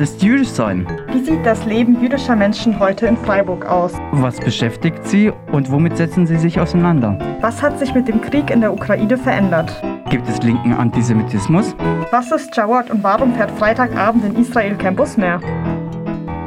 [0.00, 0.86] Was ist jüdisch sein?
[1.12, 3.92] Wie sieht das Leben jüdischer Menschen heute in Freiburg aus?
[4.12, 7.18] Was beschäftigt sie und womit setzen sie sich auseinander?
[7.42, 9.70] Was hat sich mit dem Krieg in der Ukraine verändert?
[10.08, 11.76] Gibt es linken Antisemitismus?
[12.12, 15.38] Was ist Jawad und warum fährt Freitagabend in Israel kein Bus mehr?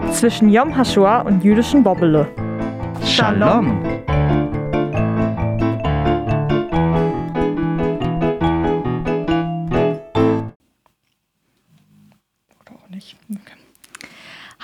[0.09, 2.27] Zwischen Yom HaShoah und jüdischen Bobbele.
[3.05, 4.02] Shalom.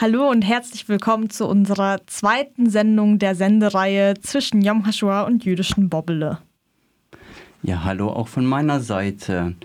[0.01, 5.89] Hallo und herzlich willkommen zu unserer zweiten Sendung der Sendereihe zwischen Yom HaShoah und jüdischen
[5.89, 6.37] Bobbele.
[7.63, 9.55] Ja, hallo auch von meiner Seite.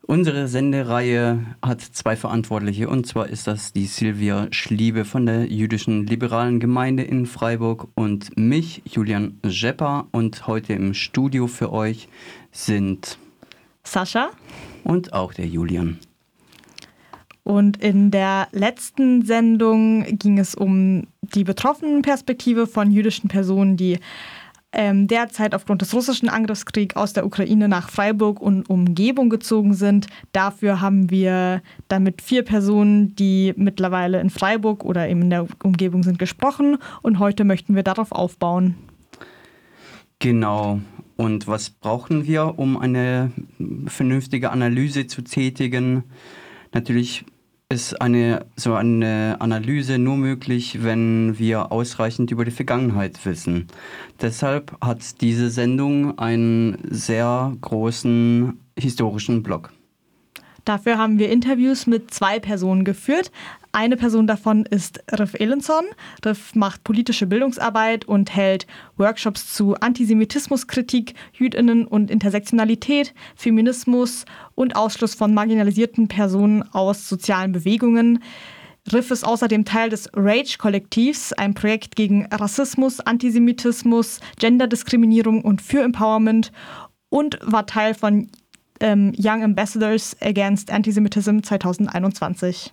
[0.00, 6.06] Unsere Sendereihe hat zwei Verantwortliche und zwar ist das die Silvia Schliebe von der jüdischen
[6.06, 10.06] liberalen Gemeinde in Freiburg und mich, Julian Schepper.
[10.12, 12.08] Und heute im Studio für euch
[12.52, 13.18] sind
[13.84, 14.30] Sascha
[14.82, 15.98] und auch der Julian.
[17.46, 24.00] Und in der letzten Sendung ging es um die betroffenen Perspektive von jüdischen Personen, die
[24.72, 30.08] ähm, derzeit aufgrund des russischen Angriffskriegs aus der Ukraine nach Freiburg und Umgebung gezogen sind.
[30.32, 36.02] Dafür haben wir damit vier Personen, die mittlerweile in Freiburg oder eben in der Umgebung
[36.02, 36.78] sind, gesprochen.
[37.02, 38.74] Und heute möchten wir darauf aufbauen.
[40.18, 40.80] Genau.
[41.14, 43.30] Und was brauchen wir, um eine
[43.86, 46.02] vernünftige Analyse zu tätigen?
[46.72, 47.24] Natürlich
[47.68, 53.66] ist eine so eine Analyse nur möglich, wenn wir ausreichend über die Vergangenheit wissen.
[54.20, 59.72] Deshalb hat diese Sendung einen sehr großen historischen Block.
[60.66, 63.30] Dafür haben wir Interviews mit zwei Personen geführt.
[63.70, 65.84] Eine Person davon ist Riff Elenson.
[66.24, 68.66] Riff macht politische Bildungsarbeit und hält
[68.96, 74.24] Workshops zu Antisemitismuskritik, Jüdinnen und Intersektionalität, Feminismus
[74.56, 78.18] und Ausschluss von marginalisierten Personen aus sozialen Bewegungen.
[78.92, 86.50] Riff ist außerdem Teil des Rage-Kollektivs, ein Projekt gegen Rassismus, Antisemitismus, Genderdiskriminierung und für Empowerment
[87.08, 88.30] und war Teil von
[88.80, 92.72] ähm, Young Ambassadors Against Antisemitism 2021.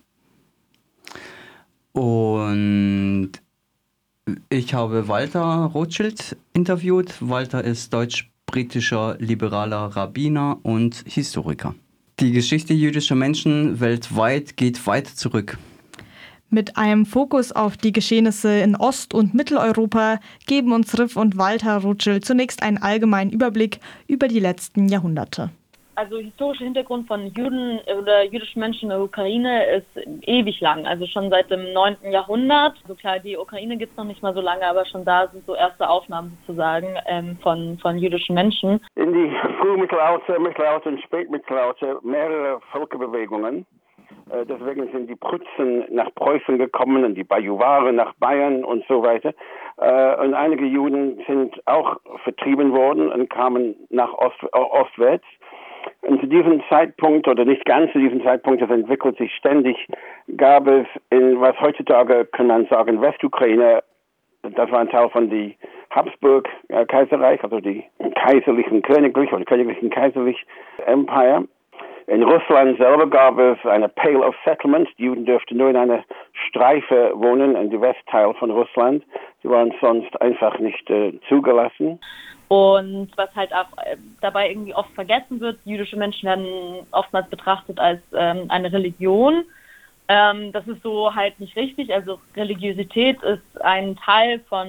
[1.93, 3.31] Und
[4.49, 7.15] ich habe Walter Rothschild interviewt.
[7.19, 11.75] Walter ist deutsch-britischer liberaler Rabbiner und Historiker.
[12.19, 15.57] Die Geschichte jüdischer Menschen weltweit geht weit zurück.
[16.49, 21.77] Mit einem Fokus auf die Geschehnisse in Ost- und Mitteleuropa geben uns Riff und Walter
[21.77, 25.49] Rothschild zunächst einen allgemeinen Überblick über die letzten Jahrhunderte
[25.95, 29.87] also historischer Hintergrund von Juden oder jüdischen Menschen in der Ukraine ist
[30.27, 31.97] ewig lang, also schon seit dem 9.
[32.11, 32.75] Jahrhundert.
[32.87, 35.45] So klar, die Ukraine gibt es noch nicht mal so lange, aber schon da sind
[35.45, 38.81] so erste Aufnahmen sozusagen ähm, von, von jüdischen Menschen.
[38.95, 43.65] In die Frühmittelalter, Mittelalter und Spätmittelalter mehrere Völkerbewegungen.
[44.29, 49.03] Äh, deswegen sind die Prutzen nach Preußen gekommen und die Bajuware nach Bayern und so
[49.03, 49.33] weiter.
[49.77, 55.25] Äh, und einige Juden sind auch vertrieben worden und kamen nach Ost, ostwärts.
[56.01, 59.87] Und zu diesem Zeitpunkt, oder nicht ganz zu diesem Zeitpunkt, das entwickelt sich ständig,
[60.37, 63.83] gab es in, was heutzutage, kann man sagen, Westukraine,
[64.43, 65.55] das war ein Teil von die
[65.91, 67.83] Habsburg-Kaiserreich, also die
[68.15, 70.45] kaiserlichen Königlich oder königlichen kaiserlich
[70.85, 71.45] Empire.
[72.07, 74.89] In Russland selber gab es eine Pale of Settlement.
[74.97, 76.03] Die Juden dürften nur in einer
[76.49, 79.03] Streife wohnen, in die Westteil von Russland.
[79.41, 81.99] Sie waren sonst einfach nicht äh, zugelassen.
[82.49, 87.79] Und was halt auch äh, dabei irgendwie oft vergessen wird, jüdische Menschen werden oftmals betrachtet
[87.79, 89.45] als ähm, eine Religion.
[90.09, 91.93] Ähm, das ist so halt nicht richtig.
[91.93, 94.67] Also Religiosität ist ein Teil von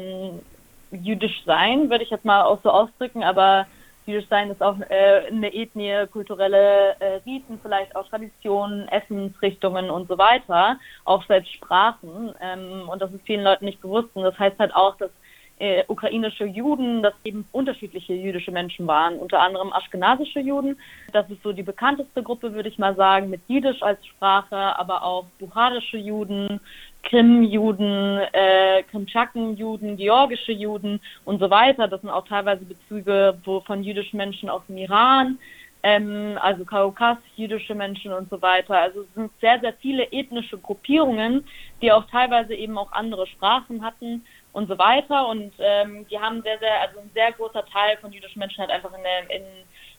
[0.93, 3.67] jüdisch sein, würde ich jetzt mal auch so ausdrücken, aber
[4.07, 10.09] jüdisch sein ist auch äh, eine Ethnie, kulturelle äh, Riten, vielleicht auch Traditionen, Essensrichtungen und
[10.09, 12.35] so weiter, auch selbst Sprachen.
[12.41, 14.09] Ähm, und das ist vielen Leuten nicht bewusst.
[14.15, 15.11] Und das heißt halt auch, dass
[15.59, 20.77] äh, ukrainische Juden, dass eben unterschiedliche jüdische Menschen waren, unter anderem aschkenasische Juden.
[21.13, 25.05] Das ist so die bekannteste Gruppe, würde ich mal sagen, mit Jiddisch als Sprache, aber
[25.05, 26.61] auch bucharische Juden,
[27.05, 31.89] Krim-Juden, äh, Krimtschaken-Juden, georgische Juden und so weiter.
[31.89, 35.39] Das sind auch teilweise Bezüge wo, von jüdischen Menschen aus dem Iran,
[35.83, 38.79] ähm, also Kaukas, jüdische Menschen und so weiter.
[38.79, 41.47] Also es sind sehr, sehr viele ethnische Gruppierungen,
[41.83, 44.25] die auch teilweise eben auch andere Sprachen hatten
[44.55, 45.29] und so weiter.
[45.29, 48.71] Und ähm, die haben sehr, sehr, also ein sehr großer Teil von jüdischen Menschen hat
[48.71, 49.43] einfach in, in,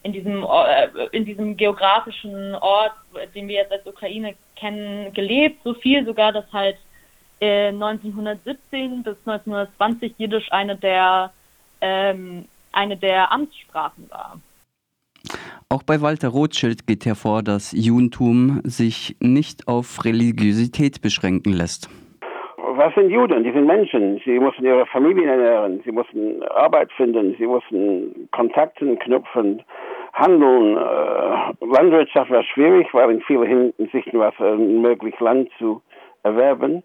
[0.01, 2.93] in, diesem, äh, in diesem geografischen Ort,
[3.35, 5.61] den wir jetzt als Ukraine kennen, gelebt.
[5.63, 6.77] So viel sogar, dass halt
[7.39, 11.31] äh, 1917 bis 1920 Jiddisch eine der,
[11.81, 14.39] ähm, eine der Amtssprachen war.
[15.69, 21.89] Auch bei Walter Rothschild geht hervor, dass Judentum sich nicht auf Religiosität beschränken lässt.
[22.57, 23.43] Was sind Juden?
[23.43, 24.21] Die sind Menschen.
[24.25, 29.63] Sie mussten ihre Familien ernähren, sie mussten Arbeit finden, sie mussten Kontakte knüpfen,
[30.13, 30.77] handeln.
[30.77, 35.81] Äh, Landwirtschaft war schwierig, weil in vielen Hinsichten war es äh, möglich, Land zu
[36.23, 36.83] erwerben.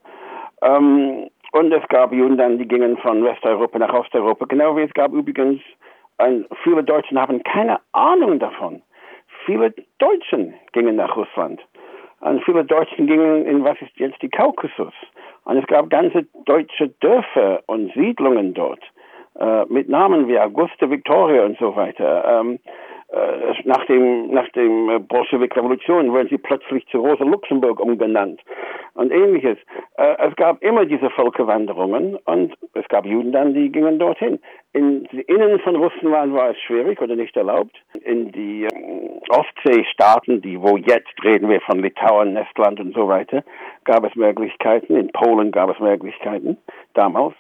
[0.63, 4.95] Ähm, und es gab Juden dann, die gingen von Westeuropa nach Osteuropa, genau wie es
[4.95, 5.61] gab übrigens,
[6.19, 8.83] ein, viele Deutschen haben keine Ahnung davon.
[9.47, 11.61] Viele Deutschen gingen nach Russland.
[12.21, 14.93] Und viele Deutschen gingen in was ist jetzt die Kaukasus.
[15.45, 18.83] Und es gab ganze deutsche Dörfer und Siedlungen dort
[19.39, 22.41] äh, mit Namen wie Auguste, Victoria und so weiter.
[22.41, 22.69] Ähm, äh,
[23.65, 28.41] nach dem, nach dem äh, Bolschewik-Revolution wurden sie plötzlich zu Rosa Luxemburg umgenannt
[28.95, 29.59] und ähnliches.
[29.97, 34.39] Äh, es gab immer diese Völkerwanderungen und es gab Juden dann, die gingen dorthin.
[34.73, 37.77] In die Innen von Russland war es schwierig oder nicht erlaubt.
[38.05, 38.69] In die
[39.29, 43.43] Ostseestaaten, die wo jetzt reden wir von Litauen, Estland und so weiter,
[43.85, 44.95] gab es Möglichkeiten.
[44.97, 46.57] In Polen gab es Möglichkeiten
[46.95, 47.35] damals.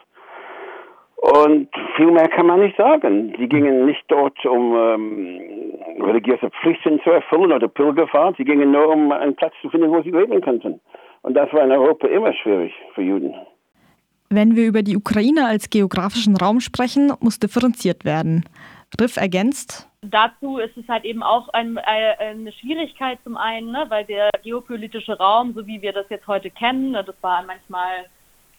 [1.20, 3.34] Und viel mehr kann man nicht sagen.
[3.38, 5.40] Sie gingen nicht dort, um ähm,
[6.00, 8.38] religiöse Pflichten zu erfüllen oder Pilgerfahrt.
[8.38, 10.80] Sie gingen nur, um einen Platz zu finden, wo sie leben könnten.
[11.20, 13.34] Und das war in Europa immer schwierig für Juden.
[14.30, 18.44] Wenn wir über die Ukraine als geografischen Raum sprechen, muss differenziert werden.
[18.98, 19.88] Riff ergänzt.
[20.02, 24.30] Dazu ist es halt eben auch ein, äh, eine Schwierigkeit zum einen, ne, weil der
[24.42, 28.06] geopolitische Raum, so wie wir das jetzt heute kennen, das war manchmal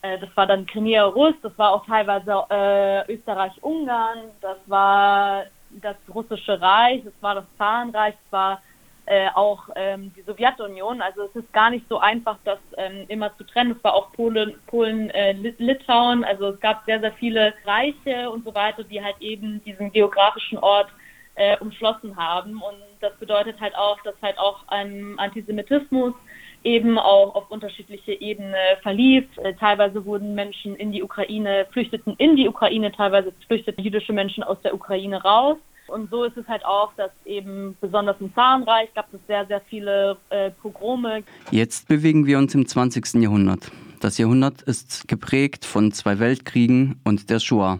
[0.01, 6.59] das war dann Crimea Russ, das war auch teilweise äh, Österreich-Ungarn, das war das russische
[6.59, 8.61] Reich, das war das Zarenreich, das war
[9.05, 11.01] äh, auch ähm, die Sowjetunion.
[11.01, 13.71] Also es ist gar nicht so einfach, das ähm, immer zu trennen.
[13.71, 16.23] Es war auch Polen, Polen äh, Litauen.
[16.23, 20.59] Also es gab sehr, sehr viele Reiche und so weiter, die halt eben diesen geografischen
[20.59, 20.89] Ort
[21.35, 22.61] äh, umschlossen haben.
[22.61, 26.13] Und das bedeutet halt auch, dass halt auch ein Antisemitismus
[26.63, 29.25] eben auch auf unterschiedliche Ebenen verlief.
[29.37, 34.43] Äh, teilweise wurden Menschen in die Ukraine, flüchteten in die Ukraine, teilweise flüchteten jüdische Menschen
[34.43, 35.57] aus der Ukraine raus.
[35.87, 39.61] Und so ist es halt auch, dass eben besonders im Zarenreich gab es sehr, sehr
[39.61, 41.23] viele äh, Pogrome.
[41.51, 43.21] Jetzt bewegen wir uns im 20.
[43.21, 43.71] Jahrhundert.
[43.99, 47.79] Das Jahrhundert ist geprägt von zwei Weltkriegen und der Shoah.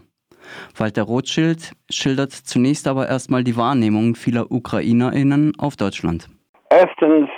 [0.76, 6.28] Walter Rothschild schildert zunächst aber erstmal die Wahrnehmung vieler UkrainerInnen auf Deutschland.
[6.70, 7.28] Erstens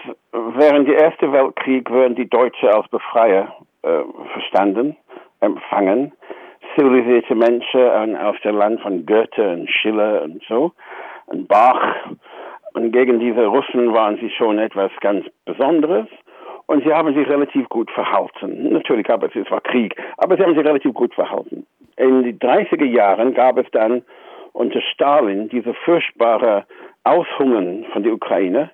[0.64, 4.00] während der Erste Weltkrieg wurden die Deutschen als Befreier äh,
[4.32, 4.96] verstanden,
[5.40, 6.12] empfangen.
[6.74, 10.72] Zivilisierte Menschen aus dem Land von Goethe und Schiller und so,
[11.26, 11.96] und Bach.
[12.72, 16.06] Und gegen diese Russen waren sie schon etwas ganz Besonderes.
[16.66, 18.72] Und sie haben sich relativ gut verhalten.
[18.72, 21.66] Natürlich gab es, es war Krieg, aber sie haben sich relativ gut verhalten.
[21.98, 24.02] In den 30er Jahren gab es dann
[24.54, 26.64] unter Stalin diese furchtbare
[27.04, 28.70] Aushungern von der Ukraine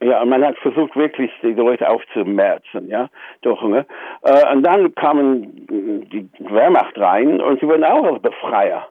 [0.00, 3.08] ja, man hat versucht wirklich die Leute aufzumerzen, ja,
[3.42, 3.84] durch Hunger.
[4.22, 5.66] Äh, und dann kamen
[6.10, 8.88] die Wehrmacht rein und sie wurden auch als Befreier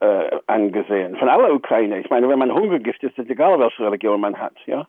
[0.00, 2.00] äh, angesehen von aller Ukraine.
[2.00, 4.86] Ich meine, wenn man Hunger gibt, ist es egal, welche Religion man hat, ja.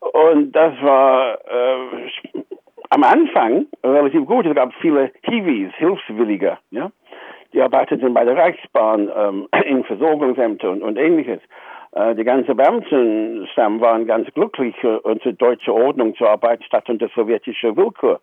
[0.00, 2.42] Und das war äh,
[2.90, 4.46] am Anfang relativ gut.
[4.46, 6.90] Es gab viele Hiwis, Hilfswillige, ja.
[7.52, 11.40] Die arbeiteten bei der Reichsbahn ähm, in Versorgungsämtern und, und ähnliches.
[11.92, 17.76] Äh, die ganze Beamtenstamm waren ganz glücklich, unsere deutsche Ordnung zu arbeiten statt unter sowjetischer
[17.76, 18.20] Willkür.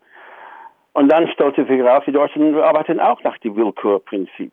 [0.97, 4.51] Und dann stellte sich heraus, die Deutschen arbeiten auch nach dem Willkürprinzip.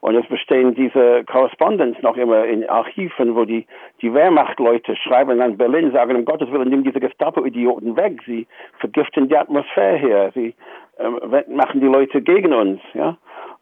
[0.00, 3.66] Und es bestehen diese Korrespondenz noch immer in Archiven, wo die,
[4.02, 8.20] die Wehrmachtleute schreiben an Berlin, sagen, um Gottes Willen, nimm diese Gestapo-Idioten weg.
[8.26, 8.46] Sie
[8.80, 10.30] vergiften die Atmosphäre hier.
[10.34, 10.54] Sie
[10.98, 12.80] äh, machen die Leute gegen uns.
[12.92, 13.16] Ja?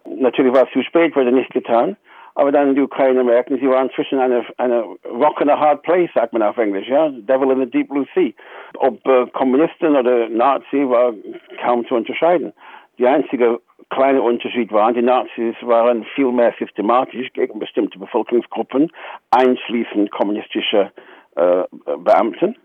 [0.05, 1.97] Natürlich war es zu spät, wurde nicht getan.
[2.37, 6.11] Aber dann die Ukraine merken, sie waren zwischen einer, einer rock and a hard place,
[6.14, 8.33] sagt man auf Englisch, ja, Devil in the Deep Blue Sea.
[8.76, 11.14] Ob äh, Kommunisten oder Nazi war
[11.62, 12.52] kaum zu unterscheiden.
[12.99, 18.93] Die einzige kleine Unterschied war, die Nazis waren viel mehr systematisch gegen bestimmte Bevölkerungsgruppen,
[19.31, 20.93] einschließend kommunistische
[21.37, 21.64] äh,
[21.99, 22.57] Beamten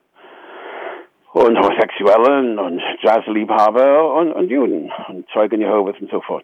[1.31, 6.43] und Homosexuellen und Jazzliebhaber und, und Juden und Zeugen Jehovas und so fort.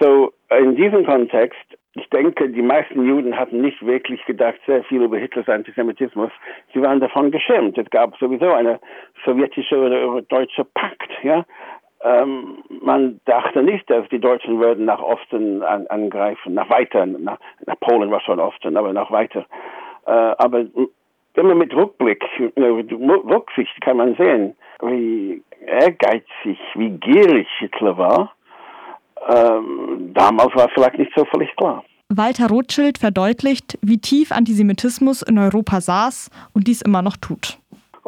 [0.00, 1.56] So, in diesem Kontext
[1.96, 6.30] ich denke, die meisten Juden hatten nicht wirklich gedacht sehr viel über Hitlers Antisemitismus.
[6.72, 7.78] Sie waren davon geschämt.
[7.78, 8.80] Es gab sowieso eine
[9.24, 11.44] sowjetische oder deutsche Pakt, ja.
[12.02, 17.38] Ähm, man dachte nicht, dass die Deutschen würden nach Osten an, angreifen, nach weiter, nach,
[17.64, 19.46] nach, Polen war schon Osten, aber nach weiter.
[20.06, 20.66] Äh, aber
[21.34, 22.22] immer mit Rückblick,
[22.56, 28.33] Rücksicht kann man sehen, wie ehrgeizig, wie gierig Hitler war
[29.28, 31.84] damals war es vielleicht nicht so völlig klar.
[32.10, 37.58] Walter Rothschild verdeutlicht, wie tief Antisemitismus in Europa saß und dies immer noch tut.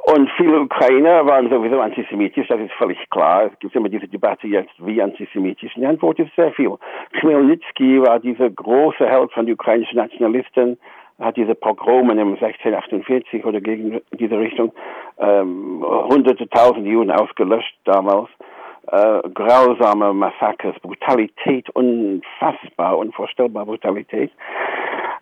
[0.07, 3.47] Und viele Ukrainer waren sowieso antisemitisch, das ist völlig klar.
[3.47, 5.73] Es gibt immer diese Debatte jetzt, wie antisemitisch.
[5.75, 6.77] Die Antwort ist sehr viel.
[7.19, 10.79] Khmelnytsky war dieser große Held von den ukrainischen Nationalisten,
[11.19, 14.73] hat diese Pogrome im 1648 oder gegen diese Richtung
[15.19, 18.29] ähm, hunderte tausend Juden ausgelöscht damals.
[18.93, 24.31] Äh, grausame Massakers, Brutalität, unfassbar, unvorstellbar Brutalität.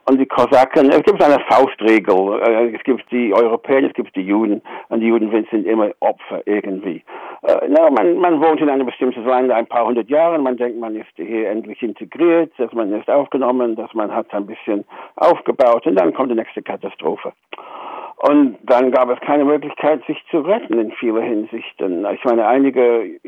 [0.06, 2.40] Und die Kosaken, es gibt eine Faustregel.
[2.42, 4.60] Äh, es gibt die Europäer, es gibt die Juden.
[4.90, 7.02] Und die Juden sind immer Opfer irgendwie.
[7.42, 10.38] Äh, na, man, man wohnt in einem bestimmten Land ein paar hundert Jahre.
[10.38, 14.46] Man denkt, man ist hier endlich integriert, dass man ist aufgenommen, dass man hat ein
[14.46, 14.84] bisschen
[15.16, 15.86] aufgebaut.
[15.86, 17.32] Und dann kommt die nächste Katastrophe.
[18.18, 22.06] Und dann gab es keine Möglichkeit, sich zu retten in vieler Hinsichten.
[22.14, 23.20] Ich meine, einige,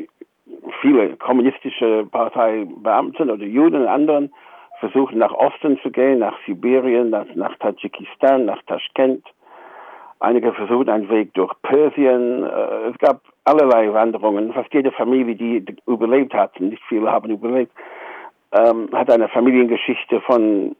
[0.81, 4.33] viele kommunistische Parteibeamten oder Juden und anderen
[4.79, 9.25] versuchen nach Osten zu gehen, nach Sibirien, nach, nach Tadschikistan, nach Taschkent.
[10.19, 12.43] Einige versuchen einen Weg durch Persien.
[12.43, 14.53] Äh, es gab allerlei Wanderungen.
[14.53, 17.71] Fast jede Familie, die überlebt hat, nicht viele haben überlebt,
[18.51, 20.75] ähm, hat eine Familiengeschichte von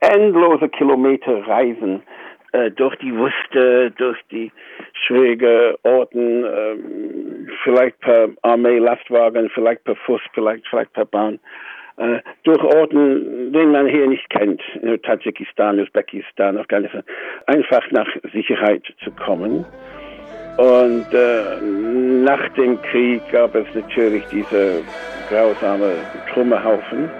[0.00, 2.02] endloser Kilometer Reisen
[2.54, 4.52] äh, durch die Wüste, durch die
[4.92, 6.76] schwierigen Orten, äh,
[7.64, 11.40] vielleicht per Armee-Lastwagen, vielleicht per Fuß, vielleicht, vielleicht per Bahn
[11.96, 14.62] äh, durch Orten, den man hier nicht kennt,
[15.02, 17.02] Tadschikistan, Usbekistan, Afghanistan,
[17.46, 19.64] einfach nach Sicherheit zu kommen.
[20.56, 24.82] Und äh, nach dem Krieg gab es natürlich diese
[25.28, 25.94] grausame
[26.32, 27.10] Trümmerhaufen.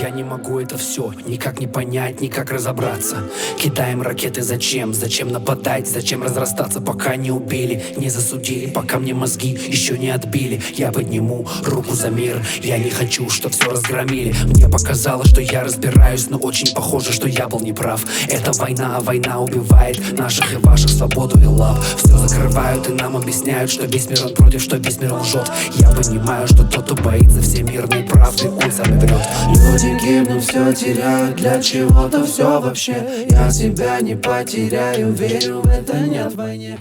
[0.00, 3.24] Я не могу это все никак не понять, никак разобраться.
[3.58, 4.92] Кидаем ракеты зачем?
[4.92, 5.88] Зачем нападать?
[5.88, 10.60] Зачем разрастаться, пока не убили, не засудили Пока мне мозги еще не отбили.
[10.74, 14.34] Я подниму руку за мир Я не хочу, что все разгромили.
[14.44, 18.04] Мне показалось, что я разбираюсь Но очень похоже, что я был неправ.
[18.28, 23.16] Это война, а война убивает Наших и ваших свободу и лав Все закрывают и нам
[23.16, 26.94] объясняют Что весь мир он против, что весь мир лжет Я понимаю, что тот, кто
[26.94, 29.20] боится все мирные правды Он сам врет
[29.59, 35.99] Люди гибнут, все теряют Для чего-то все вообще Я себя не потеряю Верю в это
[35.99, 36.77] нет войне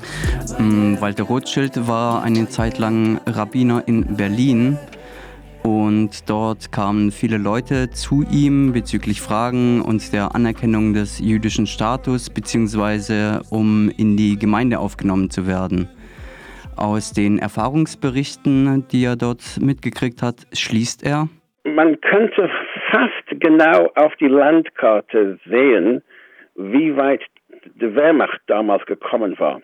[1.00, 4.78] Walter Rothschild war eine Zeit lang Rabbiner in Berlin
[5.64, 12.28] und dort kamen viele Leute zu ihm bezüglich Fragen und der Anerkennung des jüdischen Status
[12.28, 15.88] beziehungsweise um in die Gemeinde aufgenommen zu werden.
[16.76, 21.28] Aus den Erfahrungsberichten, die er dort mitgekriegt hat, schließt er.
[21.64, 22.50] Man könnte
[22.91, 26.01] fast genau auf die Landkarte sehen,
[26.55, 27.23] wie weit
[27.75, 29.61] die Wehrmacht damals gekommen war.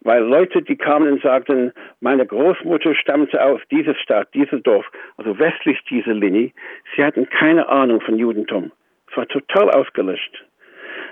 [0.00, 4.84] Weil Leute, die kamen und sagten, meine Großmutter stammte aus dieser Stadt, dieses Dorf,
[5.16, 6.50] also westlich dieser Linie,
[6.96, 8.72] sie hatten keine Ahnung von Judentum.
[9.10, 10.44] Es war total ausgelöscht.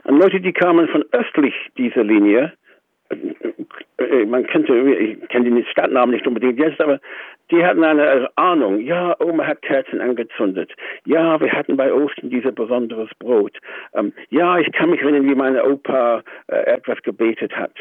[0.04, 2.52] Und Leute, die kamen von östlich dieser Linie,
[4.26, 7.00] man könnte, ich kenne die Stadtnamen nicht unbedingt jetzt, aber
[7.50, 8.80] die hatten eine Ahnung.
[8.80, 10.72] Ja, Oma hat Kerzen angezündet.
[11.04, 13.56] Ja, wir hatten bei Osten dieses besonderes Brot.
[13.94, 17.74] Ähm, ja, ich kann mich erinnern, wie meine Opa äh, etwas gebetet hat.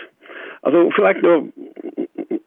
[0.61, 1.49] Also vielleicht nur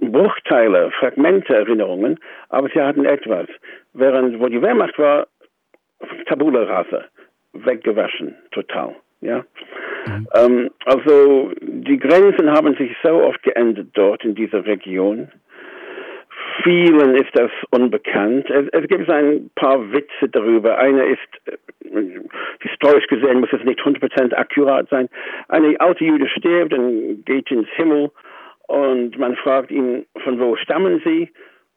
[0.00, 3.46] Bruchteile, Fragmente, Erinnerungen, aber sie hatten etwas.
[3.94, 5.26] Während, wo die Wehrmacht war,
[6.26, 7.04] Tabula rasa,
[7.52, 8.96] weggewaschen, total.
[9.22, 9.44] Ja.
[10.06, 10.28] Mhm.
[10.34, 15.28] Ähm, also die Grenzen haben sich so oft geändert dort in dieser Region.
[16.62, 18.50] Vielen ist das unbekannt.
[18.50, 20.76] Es, es gibt ein paar Witze darüber.
[20.76, 22.20] Einer ist, äh,
[22.60, 25.08] historisch gesehen muss es nicht 100% akkurat sein.
[25.48, 28.10] Eine alte Jude stirbt und geht ins Himmel
[28.66, 31.30] und man fragt ihn, von wo stammen Sie?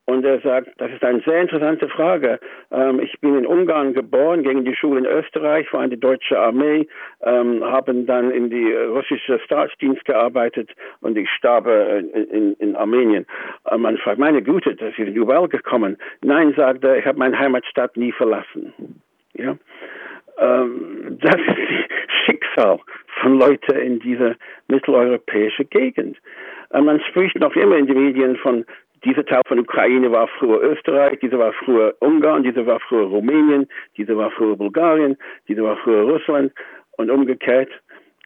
[0.07, 2.39] Und er sagt, das ist eine sehr interessante Frage.
[2.71, 6.39] Ähm, ich bin in Ungarn geboren, gegen die Schule in Österreich, war in die deutsche
[6.39, 6.87] Armee,
[7.23, 10.69] ähm, haben dann in die russische Staatsdienst gearbeitet
[11.01, 13.25] und ich starb in, in, in Armenien.
[13.65, 15.97] Äh, man fragt, meine Güte, Sie sind überall gekommen.
[16.21, 18.73] Nein, sagt er, ich habe meine Heimatstadt nie verlassen.
[19.33, 19.57] Ja?
[20.37, 22.79] Ähm, das ist das Schicksal
[23.21, 24.35] von Leuten in dieser
[24.67, 26.17] mitteleuropäischen Gegend.
[26.71, 28.65] Äh, man spricht noch immer in den Medien von
[29.05, 33.67] dieser Teil von Ukraine war früher Österreich, dieser war früher Ungarn, dieser war früher Rumänien,
[33.97, 36.51] dieser war früher Bulgarien, dieser war früher Russland
[36.97, 37.69] und umgekehrt.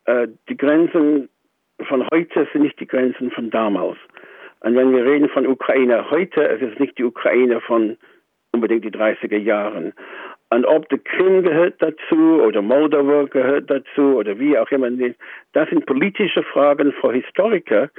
[0.06, 1.30] Äh, die Grenzen
[1.88, 3.98] von heute sind nicht die Grenzen von damals.
[4.62, 7.98] Und wenn wir reden von Ukraine heute, es ist nicht die Ukraine von
[8.52, 9.94] unbedingt die 30er Jahren.
[10.50, 14.90] Und ob der Krim gehört dazu oder Moldau gehört dazu oder wie auch immer,
[15.54, 17.90] das sind politische Fragen für Historiker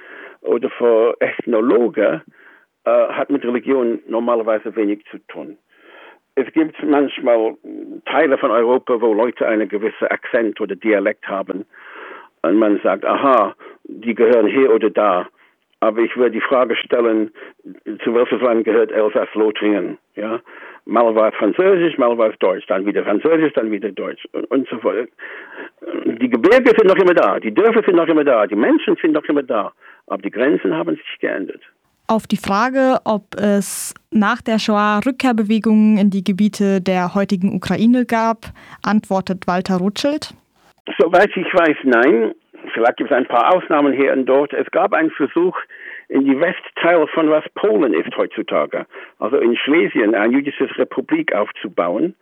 [0.41, 2.23] oder für Ethnologen,
[2.85, 5.59] äh, hat mit Religion normalerweise wenig zu tun.
[6.35, 7.55] es gibt manchmal
[8.07, 11.67] Teile von Europa, wo Leute einen gewissen Akzent oder Dialekt haben.
[12.43, 15.29] Und man sagt, aha, die gehören hier oder da.
[15.81, 17.31] Aber ich würde die Frage stellen,
[18.05, 19.99] zu welches Land gehört Elsass-Lothringen?
[20.15, 20.41] Ja?
[20.85, 24.51] Mal war es Französisch, mal war es Deutsch, dann wieder Französisch, dann wieder Deutsch und,
[24.51, 25.09] und so fort.
[26.05, 29.13] Die Gebirge sind noch immer da, die Dörfer sind noch immer da, die Menschen sind
[29.13, 29.73] noch immer da,
[30.07, 31.63] aber die Grenzen haben sich geändert.
[32.11, 38.05] Auf die Frage, ob es nach der Shoah Rückkehrbewegungen in die Gebiete der heutigen Ukraine
[38.05, 38.47] gab,
[38.83, 40.35] antwortet Walter Rothschild.
[40.99, 42.35] Soweit ich weiß, nein.
[42.75, 44.53] Vielleicht gibt es ein paar Ausnahmen hier und dort.
[44.53, 45.57] Es gab einen Versuch,
[46.09, 48.87] in die Westteil von was Polen ist heutzutage,
[49.21, 52.17] also in Schlesien, eine jüdische Republik aufzubauen.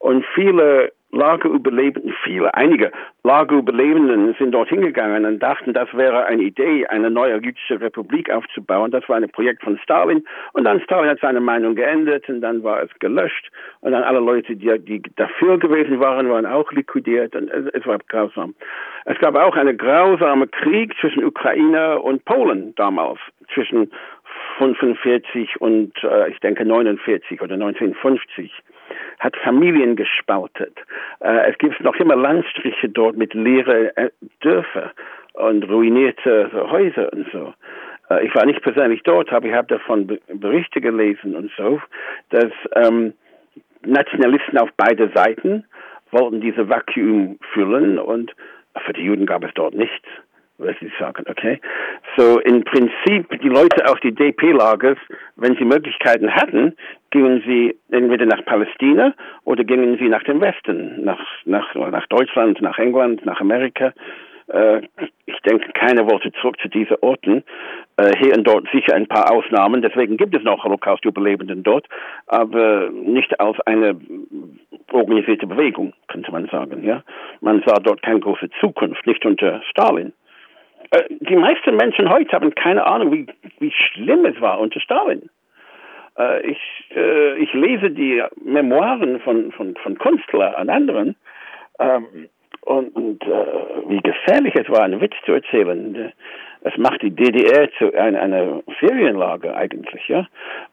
[0.00, 2.92] Und viele Lagerüberlebenden, viele, einige
[3.24, 8.90] Lagerüberlebenden sind dort hingegangen und dachten, das wäre eine Idee, eine neue jüdische Republik aufzubauen.
[8.90, 10.22] Das war ein Projekt von Stalin.
[10.52, 13.50] Und dann Stalin hat seine Meinung geändert und dann war es gelöscht.
[13.80, 17.86] Und dann alle Leute, die, die dafür gewesen waren, waren auch liquidiert und es, es
[17.86, 18.54] war grausam.
[19.06, 23.18] Es gab auch einen grausamen Krieg zwischen Ukraine und Polen damals,
[23.54, 23.90] zwischen
[24.58, 28.52] 45 und äh, ich denke 49 oder 1950
[29.18, 30.76] hat Familien gespaltet.
[31.20, 34.92] Äh, es gibt noch immer Landstriche dort mit leeren äh, Dörfer
[35.34, 37.54] und ruinierte Häuser und so.
[38.10, 41.80] Äh, ich war nicht persönlich dort, aber ich habe davon Berichte gelesen und so,
[42.30, 43.14] dass ähm,
[43.84, 45.64] Nationalisten auf beide Seiten
[46.10, 48.34] wollten diese Vakuum füllen und
[48.84, 50.06] für die Juden gab es dort nichts
[50.58, 51.60] was Sie sagen, okay?
[52.16, 54.98] So, im Prinzip, die Leute aus die DP-Lagers,
[55.36, 56.74] wenn sie Möglichkeiten hatten,
[57.10, 62.60] gingen sie entweder nach Palästina oder gingen sie nach dem Westen, nach, nach, nach Deutschland,
[62.60, 63.92] nach England, nach Amerika.
[64.48, 64.82] Äh,
[65.26, 67.44] ich denke, keiner wollte zurück zu diesen Orten.
[67.96, 71.86] Äh, hier und dort sicher ein paar Ausnahmen, deswegen gibt es noch Holocaust-Überlebenden dort,
[72.26, 73.96] aber nicht als eine
[74.90, 76.82] organisierte Bewegung, könnte man sagen.
[76.84, 77.02] Ja,
[77.40, 80.12] Man sah dort keine große Zukunft, nicht unter Stalin.
[80.90, 83.26] Äh, die meisten Menschen heute haben keine Ahnung, wie,
[83.58, 85.28] wie schlimm es war unter Stalin.
[86.18, 86.60] Äh, ich,
[86.94, 91.16] äh, ich lese die Memoiren von, von, von Künstlern und anderen
[91.78, 92.28] ähm,
[92.62, 93.24] und, und
[93.86, 96.12] wie gefährlich es war, einen Witz zu erzählen.
[96.62, 100.26] Es macht die DDR zu einer, einer Ferienlager eigentlich, ja.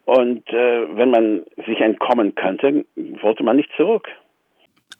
[0.03, 2.83] Und wenn man sich entkommen könnte,
[3.21, 4.09] wollte man nicht zurück.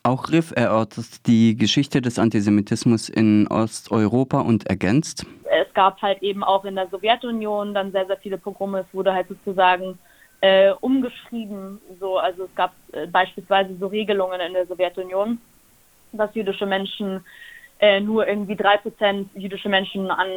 [0.06, 5.26] Auch Riff erörtert die Geschichte des Antisemitismus in Osteuropa und ergänzt.
[5.46, 8.82] Es gab halt eben auch in der Sowjetunion dann sehr, sehr viele Pogrome.
[8.82, 9.98] Es wurde halt sozusagen
[10.41, 11.82] äh, umgeschrieben.
[12.00, 15.39] So, also es gab äh, beispielsweise so Regelungen in der Sowjetunion,
[16.12, 17.26] dass jüdische Menschen
[17.80, 20.28] äh, nur irgendwie drei Prozent jüdische Menschen an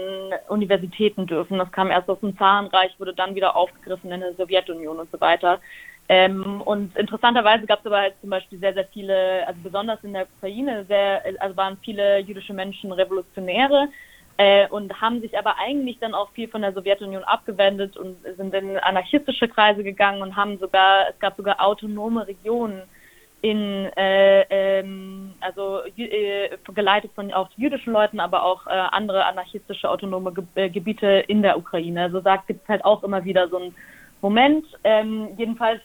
[0.49, 1.59] Universitäten dürfen.
[1.59, 5.21] Das kam erst aus dem Zarenreich, wurde dann wieder aufgegriffen in der Sowjetunion und so
[5.21, 5.61] weiter.
[6.11, 10.15] Ähm, und interessanterweise gab es aber halt zum Beispiel sehr, sehr viele, also besonders in
[10.15, 13.89] der Ukraine, sehr, also waren viele jüdische Menschen Revolutionäre
[14.39, 18.55] äh, und haben sich aber eigentlich dann auch viel von der Sowjetunion abgewendet und sind
[18.55, 22.83] in anarchistische Kreise gegangen und haben sogar, es gab sogar autonome Regionen
[23.43, 29.89] in, äh, ähm, also äh, geleitet von auch jüdischen Leuten, aber auch äh, andere anarchistische
[29.89, 32.05] autonome Ge äh, Gebiete in der Ukraine.
[32.05, 33.75] Also sagt, es halt auch immer wieder so einen
[34.23, 34.65] Moment.
[34.83, 35.81] Ähm, jedenfalls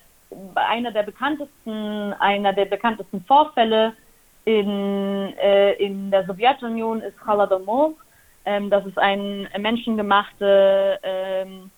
[0.56, 3.94] einer der bekanntesten, einer der bekanntesten Vorfälle
[4.46, 7.94] in, äh, in der Sowjetunion ist Holodomor.
[8.46, 11.72] Ähm, das ist ein menschengemachte, ähm,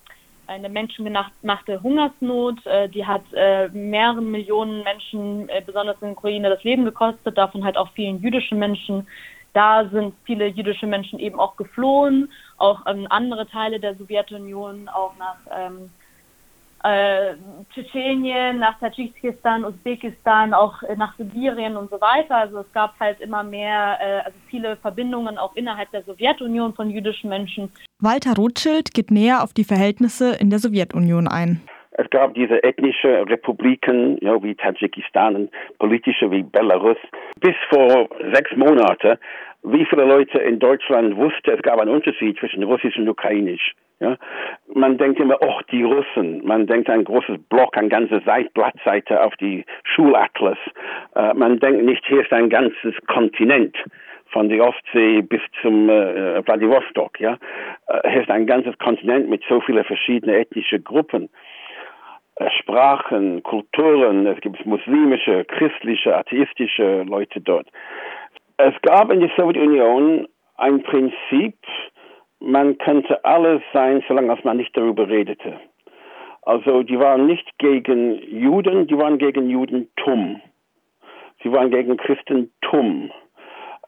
[0.48, 2.64] eine menschengemachte Hungersnot.
[2.66, 7.38] Äh, die hat äh, mehrere Millionen Menschen, äh, besonders in der Ukraine, das Leben gekostet,
[7.38, 9.06] davon halt auch vielen jüdischen Menschen.
[9.52, 15.12] Da sind viele jüdische Menschen eben auch geflohen, auch in andere Teile der Sowjetunion, auch
[15.18, 15.90] nach ähm,
[16.86, 17.34] äh,
[17.72, 22.36] Tschetschenien, nach Tadschikistan, Usbekistan, auch nach Sibirien und so weiter.
[22.36, 26.90] Also es gab halt immer mehr, äh, also viele Verbindungen auch innerhalb der Sowjetunion von
[26.90, 27.70] jüdischen Menschen.
[28.00, 31.60] Walter Rothschild geht näher auf die Verhältnisse in der Sowjetunion ein.
[31.98, 36.98] Es gab diese ethnische Republiken, ja, wie Tadschikistan und politische wie Belarus.
[37.40, 39.16] Bis vor sechs Monaten,
[39.62, 43.74] wie viele Leute in Deutschland wussten, es gab einen Unterschied zwischen Russisch und Ukrainisch.
[44.00, 44.16] Ja?
[44.72, 46.44] Man denkt immer, oh, die Russen.
[46.44, 50.58] Man denkt ein großes Block, eine ganze Seite, Blattseite auf die Schulatlas.
[51.14, 53.76] Äh, man denkt nicht, hier ist ein ganzes Kontinent
[54.26, 57.20] von der Ostsee bis zum äh, Vladivostok.
[57.20, 57.38] Ja?
[57.88, 61.30] Äh, hier ist ein ganzes Kontinent mit so vielen verschiedenen ethnischen Gruppen.
[62.36, 67.68] Äh, Sprachen, Kulturen, es gibt muslimische, christliche, atheistische Leute dort.
[68.58, 71.56] Es gab in der Sowjetunion ein Prinzip,
[72.40, 75.58] man könnte alles sein, solange man nicht darüber redete.
[76.42, 80.40] Also die waren nicht gegen Juden, die waren gegen Judentum.
[81.42, 83.10] Sie waren gegen Christentum.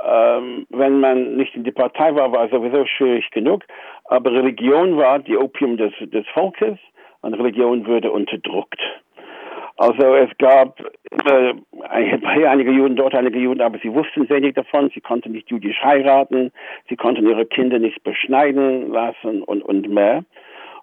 [0.04, 3.64] Ähm, wenn man nicht in die Partei war, war es sowieso schwierig genug.
[4.04, 6.78] Aber Religion war die Opium des, des Volkes
[7.22, 8.80] und Religion wurde unterdrückt.
[9.78, 10.80] Also es gab
[11.26, 11.54] äh,
[11.88, 14.90] einige Juden, dort einige Juden, aber sie wussten wenig davon.
[14.92, 16.50] Sie konnten nicht jüdisch heiraten,
[16.88, 20.24] sie konnten ihre Kinder nicht beschneiden lassen und, und mehr.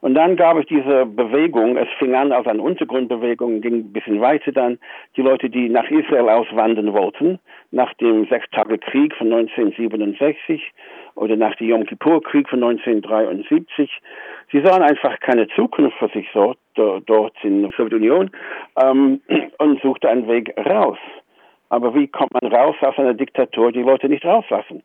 [0.05, 4.21] Und dann gab es diese Bewegung, es fing an als eine Untergrundbewegung, ging ein bisschen
[4.21, 4.77] weiter dann,
[5.17, 7.39] die Leute, die nach Israel auswandern wollten,
[7.71, 10.61] nach dem Sechstagekrieg von 1967
[11.15, 13.89] oder nach dem Yom Kippur-Krieg von 1973.
[14.51, 18.29] Sie sahen einfach keine Zukunft für sich dort, dort in der Sowjetunion
[18.79, 19.21] ähm,
[19.57, 20.99] und suchte einen Weg raus.
[21.75, 24.81] Aber wie kommt man raus aus einer Diktatur, die Leute nicht rauslassen?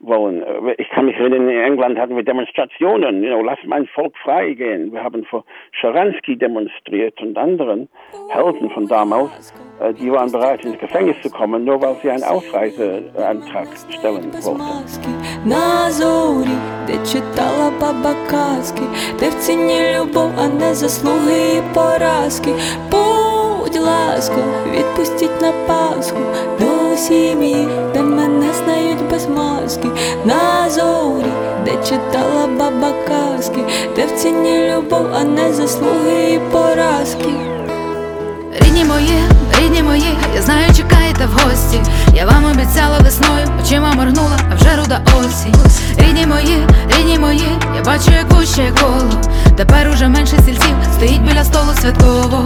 [0.00, 0.42] wollen.
[0.78, 4.90] Ich kann mich erinnern, in England hatten wir Demonstrationen, you know, lass mein Volk freigehen.
[4.92, 7.86] Wir haben vor Sharansky demonstriert und anderen
[8.30, 12.24] Helden von damals, äh, die waren bereit, ins Gefängnis zu kommen, nur weil sie einen
[12.24, 14.62] Ausreiseantrag stellen wollten.
[23.84, 26.18] Ласка, відпустіть на Пасху
[26.60, 29.88] до сім'ї, де мене знають без маски,
[30.24, 31.32] на зорі,
[31.64, 33.60] де читала баба казки,
[33.96, 37.30] де в ціні любов, а не заслуги і поразки.
[38.60, 39.22] Рідні мої,
[39.60, 41.80] рідні мої, я знаю, чекаєте в гості.
[42.14, 45.54] Я вам обіцяла весною, очима моргнула, а вже руда осінь.
[45.98, 46.66] Рідні мої,
[46.98, 49.10] рідні мої, я бачу, як вущає коло.
[49.56, 52.44] Тепер уже менше сільців стоїть біля столу святкового.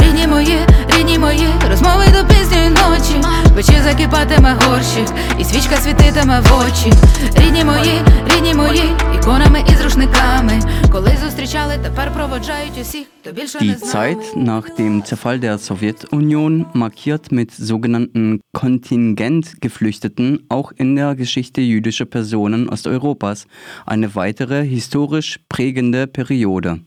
[0.00, 0.58] Рідні мої,
[0.98, 6.92] рідні мої, розмови до пізньої ночі, печі закипатиме горщик, і свічка світитиме в очі.
[7.36, 8.00] Rідні мої,
[8.34, 8.82] рідні мої,
[9.14, 10.60] іконами і з рушниками.
[10.92, 17.32] Коли зустрічали, тепер проводжають усіх, то більше Die Zeit nach dem Zerfall der Sowjetunion markiert
[17.32, 23.46] mit sogenannten Kontingentgeflüchteten auch in der Geschichte jüdischer Personen Osteuropas
[23.86, 26.80] eine weitere historisch prägende Periode.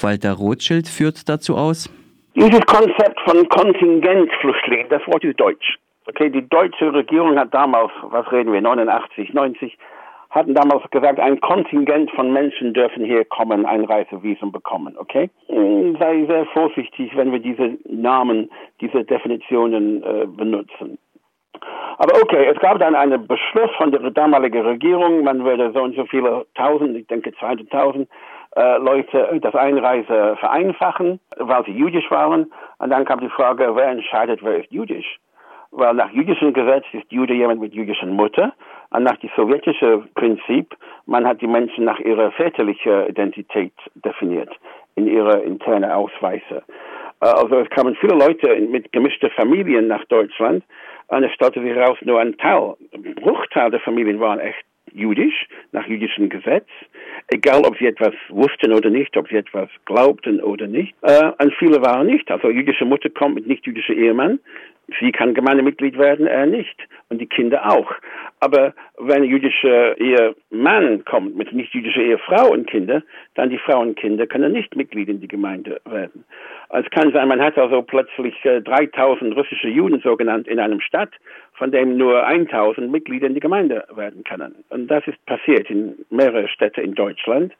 [0.00, 1.88] Walter Rothschild führt dazu aus,
[2.35, 5.77] dieses Konzept von Kontingentflüchtlingen, das Wort ist deutsch.
[6.07, 9.77] Okay, die deutsche Regierung hat damals, was reden wir, 89, 90,
[10.29, 15.29] hatten damals gesagt, ein Kontingent von Menschen dürfen hier kommen, Einreisevisum bekommen, okay?
[15.47, 20.99] Hm, sei sehr vorsichtig, wenn wir diese Namen, diese Definitionen äh, benutzen.
[21.97, 25.95] Aber okay, es gab dann einen Beschluss von der damaligen Regierung, man würde so und
[25.95, 28.07] so viele tausend, ich denke 200.000
[28.55, 32.51] äh, Leute das Einreise vereinfachen, weil sie jüdisch waren.
[32.79, 35.19] Und dann kam die Frage, wer entscheidet, wer ist jüdisch?
[35.71, 38.53] Weil nach jüdischem Gesetz ist Jude jemand mit jüdischer Mutter.
[38.89, 44.49] Und nach dem sowjetischen Prinzip, man hat die Menschen nach ihrer väterlichen Identität definiert,
[44.95, 46.63] in ihre interne Ausweise.
[47.21, 50.63] Äh, also es kamen viele Leute mit gemischten Familien nach Deutschland
[51.07, 55.47] und es stellte sich heraus, nur ein Teil, ein Bruchteil der Familien waren echt jüdisch,
[55.71, 56.67] nach jüdischem Gesetz,
[57.27, 60.93] egal ob sie etwas wussten oder nicht, ob sie etwas glaubten oder nicht.
[61.01, 62.29] Äh, und viele waren nicht.
[62.31, 64.39] Also jüdische Mutter kommt mit nicht jüdischer Ehemann,
[64.99, 66.87] sie kann Gemeindemitglied werden, er nicht.
[67.09, 67.91] Und die Kinder auch.
[68.39, 73.01] Aber wenn ein jüdischer Ehemann kommt mit nicht jüdischer Ehefrau und Kinder,
[73.35, 76.23] dann die Frauen und Kinder können nicht Mitglied in die Gemeinde werden.
[76.69, 80.81] Es kann sein, man hat also plötzlich äh, 3000 russische Juden so genannt in einem
[80.81, 81.09] Stadt,
[81.53, 84.53] von dem nur 1000 Mitglieder in die Gemeinde werden können.
[84.69, 87.53] Und das ist passiert in mehreren Städten in Deutschland,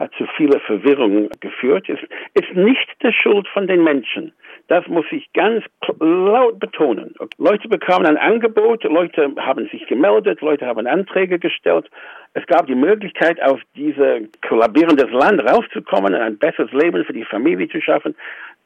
[0.00, 2.02] hat zu vieler Verwirrung geführt, ist,
[2.34, 4.32] ist nicht der Schuld von den Menschen.
[4.68, 5.62] Das muss ich ganz
[6.00, 7.14] laut betonen.
[7.38, 11.90] Leute bekamen ein Angebot, Leute haben sich gemeldet, Leute haben Anträge gestellt.
[12.32, 17.24] Es gab die Möglichkeit, aus diesem kollabierendes Land rauszukommen und ein besseres Leben für die
[17.24, 18.14] Familie zu schaffen.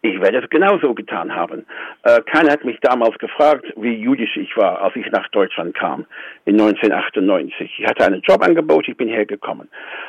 [0.06, 1.64] Ich werde es genauso getan haben.
[2.02, 6.04] Äh, keiner hat mich damals gefragt, wie jüdisch ich war, als ich nach Deutschland kam
[6.44, 7.78] in 1998.
[7.78, 9.66] Ich hatte ein Jobangebot, ich bin hergekommen.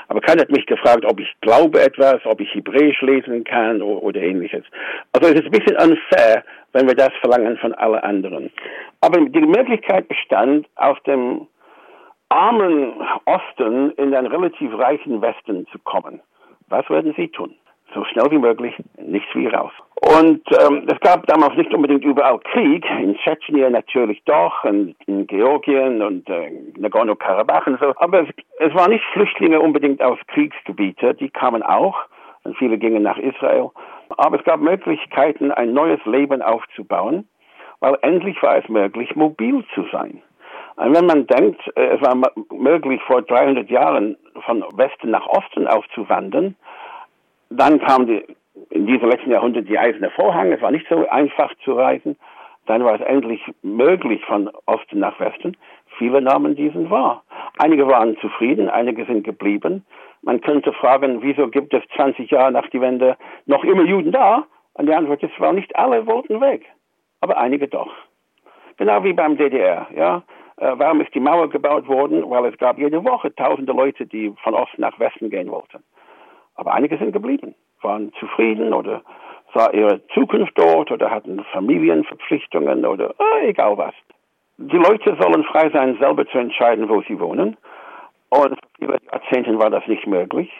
[0.09, 4.03] Aber keiner hat mich gefragt, ob ich glaube etwas, ob ich Hebräisch lesen kann oder,
[4.03, 4.65] oder ähnliches.
[5.13, 8.51] Also es ist ein bisschen unfair, wenn wir das verlangen von allen anderen.
[8.99, 11.47] Aber die Möglichkeit bestand, aus dem
[12.27, 16.19] armen Osten in den relativ reichen Westen zu kommen.
[16.67, 17.55] Was werden Sie tun?
[17.95, 19.71] so schnell wie möglich, nichts wie raus.
[20.07, 25.25] Und ähm, es gab damals nicht unbedingt überall Krieg, in Tschetschenien natürlich doch, und in
[25.25, 31.17] Georgien und äh, Nagorno-Karabach und so, aber es, es waren nicht Flüchtlinge unbedingt aus Kriegsgebieten,
[31.17, 31.97] die kamen auch,
[32.43, 33.71] und viele gingen nach Israel,
[34.09, 37.27] aber es gab Möglichkeiten, ein neues Leben aufzubauen,
[37.79, 40.21] weil endlich war es möglich, mobil zu sein.
[40.75, 42.15] Und wenn man denkt, äh, es war
[42.51, 46.55] möglich vor 300 Jahren von Westen nach Osten aufzuwandern,
[47.49, 48.23] dann kam die
[48.69, 50.51] in diesem letzten Jahrhundert die eiserne Vorhang.
[50.51, 52.17] Es war nicht so einfach zu reisen.
[52.65, 55.55] Dann war es endlich möglich von Osten nach Westen.
[55.97, 57.23] Viele nahmen diesen wahr.
[57.57, 59.85] Einige waren zufrieden, einige sind geblieben.
[60.21, 64.45] Man könnte fragen, wieso gibt es 20 Jahre nach die Wende noch immer Juden da?
[64.73, 66.65] Und die Antwort ist, weil nicht alle wollten weg,
[67.21, 67.93] aber einige doch.
[68.77, 70.23] Genau wie beim DDR, ja.
[70.57, 72.29] Äh, warum ist die Mauer gebaut worden?
[72.29, 75.83] Weil es gab jede Woche tausende Leute, die von Osten nach Westen gehen wollten.
[76.55, 79.01] Aber einige sind geblieben, waren zufrieden oder
[79.53, 83.93] sah ihre Zukunft dort oder hatten Familienverpflichtungen oder äh, egal was.
[84.57, 87.57] Die Leute sollen frei sein, selber zu entscheiden, wo sie wohnen.
[88.29, 90.51] Und über Jahrzehnte war das nicht möglich.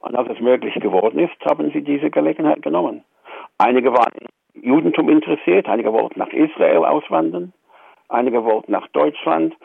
[0.00, 3.02] Und als es möglich geworden ist, haben sie diese Gelegenheit genommen.
[3.58, 4.12] Einige waren
[4.54, 7.52] Judentum interessiert, einige wollten nach Israel auswandern,
[8.08, 9.56] einige wollten nach Deutschland.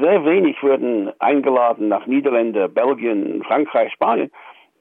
[0.00, 4.30] Sehr wenig wurden eingeladen nach Niederlande, Belgien, Frankreich, Spanien.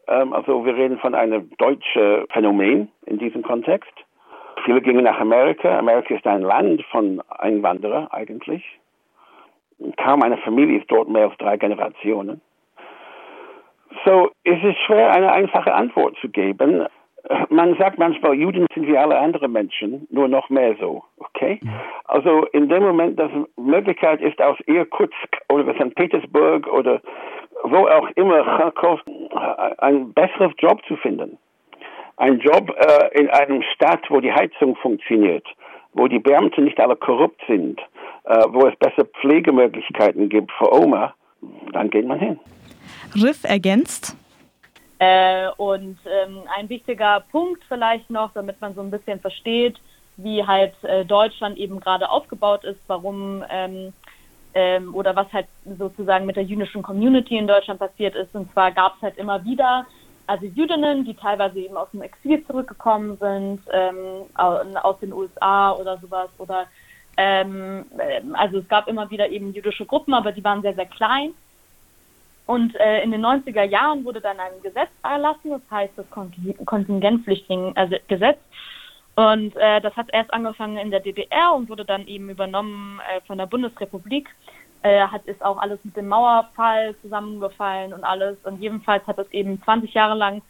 [0.07, 3.93] Ähm, also wir reden von einem deutschen Phänomen in diesem Kontext.
[4.63, 5.77] Viele gingen nach Amerika.
[5.77, 8.63] Amerika ist ein Land von Einwanderern eigentlich.
[9.97, 12.41] Kaum eine Familie ist dort mehr als drei Generationen.
[14.03, 16.85] So, es ist schwer, eine einfache Antwort zu geben.
[17.49, 21.59] Man sagt manchmal, Juden sind wie alle anderen Menschen, nur noch mehr so, okay?
[22.03, 25.95] Also in dem Moment, dass Möglichkeit ist, aus Irkutsk oder St.
[25.95, 27.01] Petersburg oder
[27.71, 29.01] wo auch immer, Kharkov,
[29.77, 31.37] einen besseren Job zu finden.
[32.17, 35.45] Ein Job äh, in einem Stadt, wo die Heizung funktioniert,
[35.93, 37.79] wo die Beamten nicht alle korrupt sind,
[38.23, 41.13] äh, wo es bessere Pflegemöglichkeiten gibt für Oma,
[41.73, 42.39] dann geht man hin.
[43.15, 44.15] Riff ergänzt.
[44.99, 49.77] Äh, und ähm, ein wichtiger Punkt vielleicht noch, damit man so ein bisschen versteht,
[50.17, 53.91] wie halt äh, Deutschland eben gerade aufgebaut ist, warum ähm,
[54.55, 58.33] ähm, oder was halt sozusagen mit der jüdischen Community in Deutschland passiert ist.
[58.33, 59.85] Und zwar gab es halt immer wieder
[60.27, 65.97] also Jüdinnen, die teilweise eben aus dem Exil zurückgekommen sind, ähm, aus den USA oder
[65.99, 66.29] sowas.
[66.37, 66.65] Oder
[67.17, 67.85] ähm,
[68.33, 71.33] also es gab immer wieder eben jüdische Gruppen, aber die waren sehr, sehr klein.
[72.47, 76.05] Und äh, in den 90er Jahren wurde dann ein Gesetz erlassen, das heißt das
[76.65, 78.37] Kontingentflüchtling-Gesetz.
[78.37, 78.37] Also
[79.15, 83.21] und äh, das hat erst angefangen in der DDR und wurde dann eben übernommen äh,
[83.21, 84.29] von der Bundesrepublik.
[84.83, 88.37] Äh, hat ist auch alles mit dem Mauerfall zusammengefallen und alles.
[88.43, 90.41] Und jedenfalls hat es eben 20 Jahre lang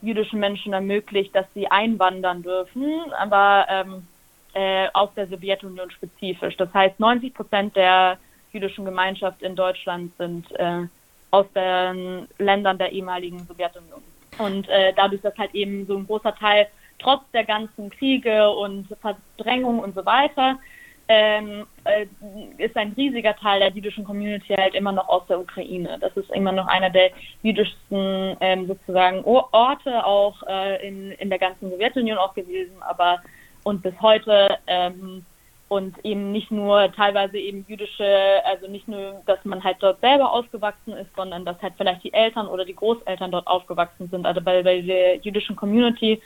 [0.00, 4.06] jüdischen Menschen ermöglicht, dass sie einwandern dürfen, aber ähm,
[4.54, 6.56] äh, aus der Sowjetunion spezifisch.
[6.56, 8.18] Das heißt, 90 Prozent der
[8.52, 10.86] jüdischen Gemeinschaft in Deutschland sind äh,
[11.30, 14.02] aus den Ländern der ehemaligen Sowjetunion.
[14.38, 16.66] Und äh, dadurch, dass halt eben so ein großer Teil
[17.00, 20.58] trotz der ganzen Kriege und Verdrängung und so weiter,
[21.12, 22.06] ähm, äh,
[22.58, 25.98] ist ein riesiger Teil der jüdischen Community halt immer noch aus der Ukraine.
[26.00, 27.10] Das ist immer noch einer der
[27.42, 33.20] jüdischsten ähm, sozusagen Orte auch äh, in, in der ganzen Sowjetunion auch gewesen, aber
[33.64, 35.26] und bis heute ähm,
[35.70, 40.32] und eben nicht nur teilweise eben jüdische, also nicht nur, dass man halt dort selber
[40.32, 44.26] ausgewachsen ist, sondern dass halt vielleicht die Eltern oder die Großeltern dort aufgewachsen sind.
[44.26, 46.20] Also bei, bei der jüdischen Community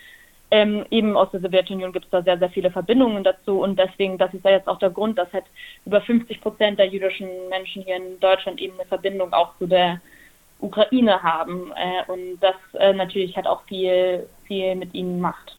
[0.55, 4.19] ähm, eben aus der Sowjetunion gibt es da sehr, sehr viele Verbindungen dazu und deswegen,
[4.19, 5.47] das ist ja jetzt auch der Grund, dass halt
[5.85, 10.01] über 50 Prozent der jüdischen Menschen hier in Deutschland eben eine Verbindung auch zu der
[10.61, 15.59] Ukraine haben äh, und das äh, natürlich halt auch viel, viel mit ihnen macht.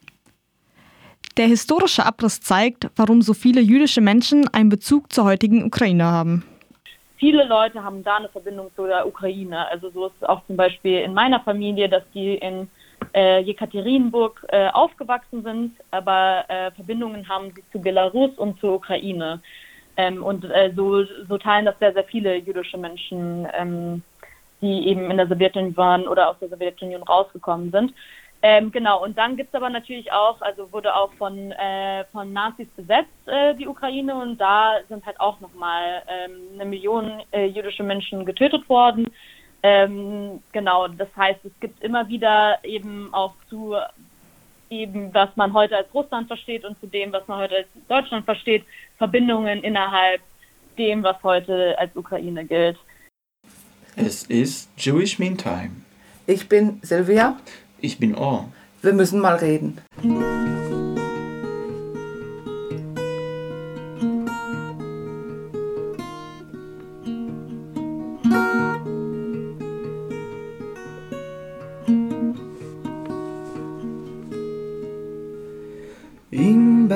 [1.35, 6.45] Der historische Abriss zeigt, warum so viele jüdische Menschen einen Bezug zur heutigen Ukraine haben.
[7.17, 9.67] Viele Leute haben da eine Verbindung zu der Ukraine.
[9.67, 12.69] Also so ist es auch zum Beispiel in meiner Familie, dass die in
[13.13, 19.41] äh, Jekaterinburg äh, aufgewachsen sind, aber äh, Verbindungen haben sie zu Belarus und zur Ukraine.
[19.97, 24.03] Ähm, und äh, so, so teilen das sehr, sehr viele jüdische Menschen, ähm,
[24.61, 27.93] die eben in der Sowjetunion waren oder aus der Sowjetunion rausgekommen sind.
[28.41, 32.31] Ähm, genau, und dann gibt es aber natürlich auch, also wurde auch von, äh, von
[32.33, 37.83] Nazis besetzt, äh, die Ukraine, und da sind halt auch nochmal ähm, eine Million jüdische
[37.83, 39.07] Menschen getötet worden.
[39.67, 43.75] Ähm, genau, das heißt, es gibt immer wieder eben auch zu
[44.69, 48.25] eben, was man heute als Russland versteht und zu dem, was man heute als Deutschland
[48.25, 48.63] versteht,
[48.99, 50.21] Verbindungen innerhalb
[50.77, 52.77] dem, was heute als Ukraine gilt.
[53.95, 55.71] Es ist Jewish Meantime.
[56.27, 57.35] Ich bin Silvia.
[57.79, 58.47] Ich bin Or.
[58.83, 59.81] Wir müssen mal reden.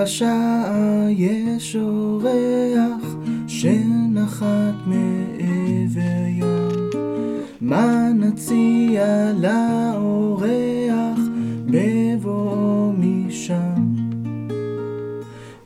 [0.04, 3.16] לשער יש אורח
[3.48, 6.90] שנחת מעבר יום.
[7.62, 11.20] מה נציע לאורח
[11.66, 13.96] בבואו משם?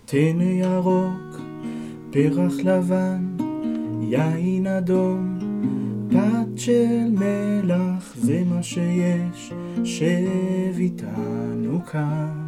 [0.05, 1.41] תן ירוק,
[2.11, 3.37] פרח לבן,
[4.01, 5.37] יין אדום,
[6.09, 12.42] פת של מלח, זה מה שיש, שב איתנו כאן.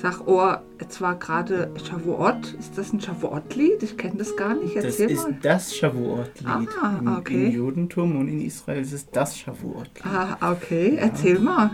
[0.00, 2.54] Sag, oh, es war gerade Shavuot.
[2.58, 3.82] Ist das ein Shavuot-Lied?
[3.82, 4.74] Ich kenne das gar nicht.
[4.74, 5.38] Das Erzähl ist mal.
[5.42, 6.68] das Shavuot-Lied.
[6.80, 7.48] Ah, okay.
[7.48, 10.06] Im, Judentum und in Israel ist es das Shavuot-Lied.
[10.06, 10.96] Ah, okay.
[10.98, 11.72] Erzähl mal.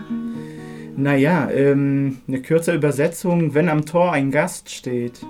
[0.97, 3.53] Naja, ähm, eine kurze Übersetzung.
[3.53, 5.25] Wenn am Tor ein Gast steht,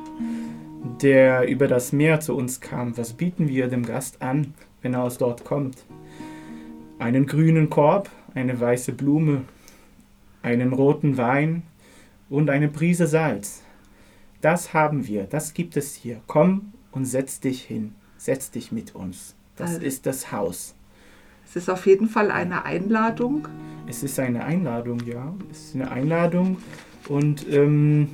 [1.03, 5.03] der über das Meer zu uns kam, was bieten wir dem Gast an, wenn er
[5.03, 5.85] aus dort kommt?
[6.97, 9.43] Einen grünen Korb, eine weiße Blume,
[10.41, 11.61] einen roten Wein
[12.29, 13.63] und eine Prise Salz.
[14.41, 16.21] Das haben wir, das gibt es hier.
[16.27, 19.35] Komm und setz dich hin, setz dich mit uns.
[19.55, 20.75] Das Also- ist das Haus.
[21.45, 23.47] Es ist auf jeden Fall eine Einladung.
[23.87, 25.33] Es ist eine Einladung, ja.
[25.49, 26.57] Es ist eine Einladung
[27.07, 28.09] und ähm,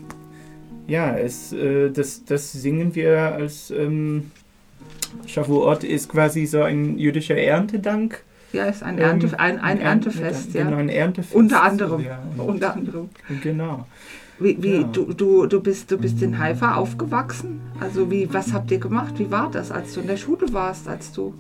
[0.88, 4.32] ja, es, äh, das, das singen wir als ähm,
[5.26, 8.24] Shavuot ist quasi so ein jüdischer Erntedank.
[8.54, 10.64] Ja, ist ein, Ähm, Ernte, ein, ein Erntefest, ja.
[10.64, 11.36] Genau, ein Erntefest.
[11.36, 12.02] Unter anderem.
[12.02, 13.10] Ja, Unter anderem.
[13.42, 13.86] Genau.
[14.40, 14.84] Wie, wie Ja.
[14.84, 17.62] du, du, du, bist, du bist in Haifa aufgewachsen?
[17.80, 19.18] Also wie, was habt ihr gemacht?
[19.20, 20.88] Wie war das, als du in der Schule warst?
[20.88, 21.34] Als du,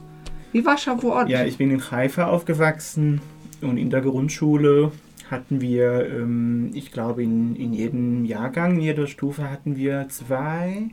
[0.51, 1.29] wie war Shavuot?
[1.29, 3.21] Ja, ich bin in Haifa aufgewachsen
[3.61, 4.91] und in der Grundschule
[5.31, 10.89] hatten wir, ähm, ich glaube, in, in jedem Jahrgang, in jeder Stufe hatten wir zwei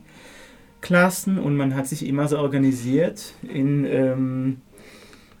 [0.81, 4.57] Klassen und man hat sich immer so organisiert in, ähm,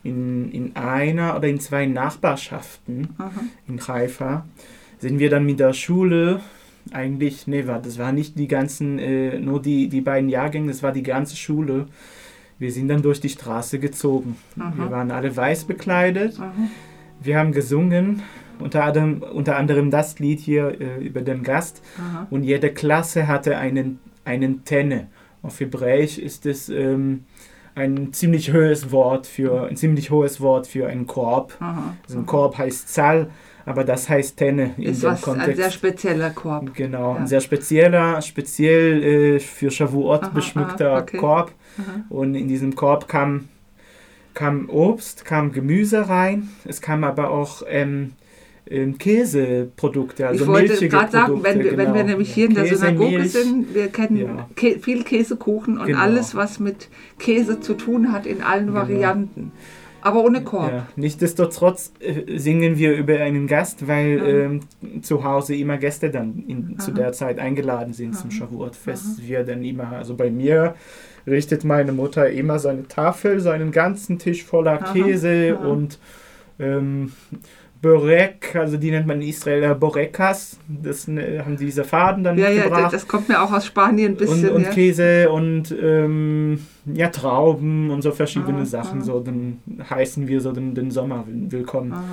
[0.03, 3.31] in, in einer oder in zwei Nachbarschaften Aha.
[3.67, 4.45] in Haifa.
[4.99, 6.41] Sind wir dann mit der Schule
[6.91, 10.81] eigentlich, nee, war, das war nicht die ganzen, äh, nur die, die beiden Jahrgänge, das
[10.83, 11.87] war die ganze Schule.
[12.59, 14.35] Wir sind dann durch die Straße gezogen.
[14.59, 14.73] Aha.
[14.75, 16.39] Wir waren alle weiß bekleidet.
[16.39, 16.53] Aha.
[17.21, 18.21] Wir haben gesungen,
[18.59, 21.81] unter anderem, unter anderem das Lied hier äh, über den Gast.
[22.29, 25.07] Und jede Klasse hatte einen, einen Tenne.
[25.41, 27.25] Auf Hebräisch ist es ähm,
[27.75, 31.53] ein ziemlich hohes Wort für ein ziemlich hohes Wort für einen Korb.
[31.59, 31.95] Aha.
[32.05, 33.29] Also ein Korb heißt Zal,
[33.65, 35.55] aber das heißt Tenne in Ist dem was, ein Kontext.
[35.57, 36.73] sehr spezieller Korb.
[36.75, 37.19] Genau, Ja.
[37.21, 41.17] ein sehr spezieller, speziell äh, für Shavuot Aha, beschmückter aha, okay.
[41.17, 41.51] Korb.
[42.09, 43.47] Und in diesem Korb kam,
[44.33, 46.49] kam Obst, kam Gemüse rein.
[46.65, 48.13] Es kam aber auch ähm,
[48.97, 52.03] Käseprodukte, also ich wollte gerade sagen, wenn wir, wenn wir genau.
[52.11, 53.31] nämlich hier in der Käse, Synagoge Milch.
[53.31, 54.49] sind, wir kennen Ja.
[54.55, 55.99] Kä viel Käsekuchen und Genau.
[55.99, 58.79] alles, was mit Käse zu tun hat, in allen Genau.
[58.79, 59.51] Varianten.
[60.03, 60.71] Aber ohne Korb.
[60.71, 66.43] Ja, nichtsdestotrotz äh, singen wir über einen Gast, weil ähm, zu Hause immer Gäste dann
[66.47, 68.37] in, zu der Zeit eingeladen sind zum Aha.
[68.37, 69.27] Shavuot-Fest.
[69.27, 70.73] Wir dann immer, also bei mir
[71.27, 74.77] richtet meine Mutter immer so eine Tafel, so einen ganzen Tisch voller.
[74.79, 75.99] Käse und
[76.59, 77.11] ähm,
[77.81, 82.49] Borek, also die nennt man in Israel Borekas, das äh, haben diese Faden dann Ja,
[82.49, 82.93] ja, mitgebracht.
[82.93, 84.49] das kommt mir auch aus Spanien ein bisschen.
[84.49, 84.69] und, und ja.
[84.69, 88.99] Käse und ähm, ja, Trauben und so verschiedene Aha, Sachen.
[88.99, 89.05] aha.
[89.05, 89.57] So, dann
[89.89, 91.93] heißen wir so den, den Sommer will- willkommen.
[91.93, 92.03] Aha.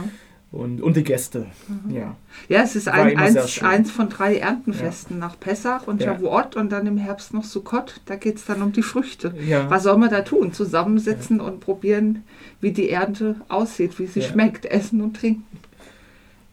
[0.51, 1.45] Und, und die Gäste.
[1.91, 2.17] Ja.
[2.49, 6.15] Ja, es ist ein, eins, eins von drei Erntenfesten nach Pessach und Ja.
[6.15, 8.01] Shavuot und dann im Herbst noch Sukkot.
[8.07, 9.35] Da geht es dann um die Früchte.
[9.47, 9.69] Ja.
[9.69, 10.55] Was soll man da tun?
[10.55, 12.25] Zusammensitzen und probieren,
[12.61, 14.29] wie die Ernte aussieht, wie sie Ja.
[14.29, 15.45] schmeckt, essen und trinken.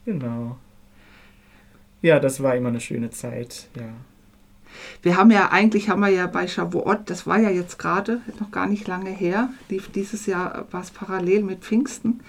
[0.06, 0.58] Genau.
[2.02, 3.68] Ja, das war immer eine schöne Zeit.
[3.76, 3.90] Ja.
[5.02, 8.52] Wir haben ja eigentlich, haben wir ja bei Shavuot, das war ja jetzt gerade, noch
[8.52, 12.20] gar nicht lange her, lief dieses Jahr war es parallel mit Pfingsten,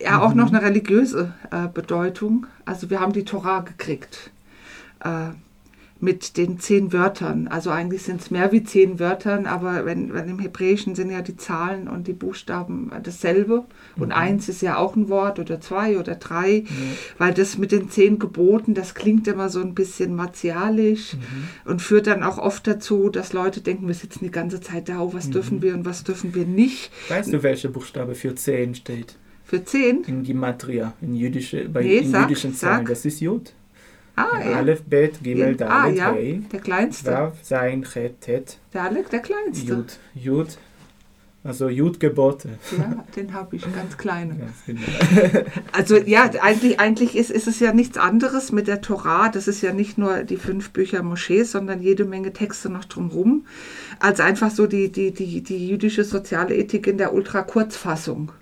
[0.00, 2.46] ja auch noch eine religiöse äh, Bedeutung.
[2.64, 4.30] Also wir haben die Torah gekriegt
[5.00, 5.30] äh,
[5.98, 7.48] mit den zehn Wörtern.
[7.48, 11.22] Also eigentlich sind es mehr wie zehn Wörtern, aber wenn, wenn im Hebräischen sind ja
[11.22, 13.64] die Zahlen und die Buchstaben dasselbe.
[13.96, 16.64] Und eins ist ja auch ein Wort oder zwei oder drei,
[17.18, 21.16] weil das mit den zehn Geboten, das klingt immer so ein bisschen martialisch
[21.64, 25.00] und führt dann auch oft dazu, dass Leute denken, wir sitzen die ganze Zeit da,
[25.00, 26.90] oh, was dürfen wir und was dürfen wir nicht.
[27.08, 29.16] Weißt du, welcher Buchstabe für 10 steht?
[29.44, 30.02] Für zehn?
[30.08, 32.78] In Gematria, in, jüdische, bei, Nee, in sag, jüdischen Zahlen.
[32.78, 32.88] sag.
[32.88, 33.52] Das ist Jud.
[34.16, 34.56] Ah, ja.
[34.56, 35.56] Aleph, Bet, Gimel.
[35.62, 37.10] Ah, Dalet, ja, Hey, der kleinste.
[37.12, 39.66] Vav, Sein, Chet, Tet, Der Alec, der kleinste.
[39.66, 39.98] Jud.
[40.14, 40.48] Jud.
[41.44, 42.58] Also Jud-Gebote.
[42.76, 44.34] Ja, den habe ich, ganz kleine.
[44.66, 44.80] Genau.
[45.72, 49.28] Also ja, eigentlich, eigentlich ist, ist es ja nichts anderes mit der Torah.
[49.28, 53.46] Das ist ja nicht nur die fünf Bücher Moschees, sondern jede Menge Texte noch drumherum.
[54.00, 58.32] Als einfach so die, die, die, die jüdische soziale Ethik in der Ultra-Kurzfassung.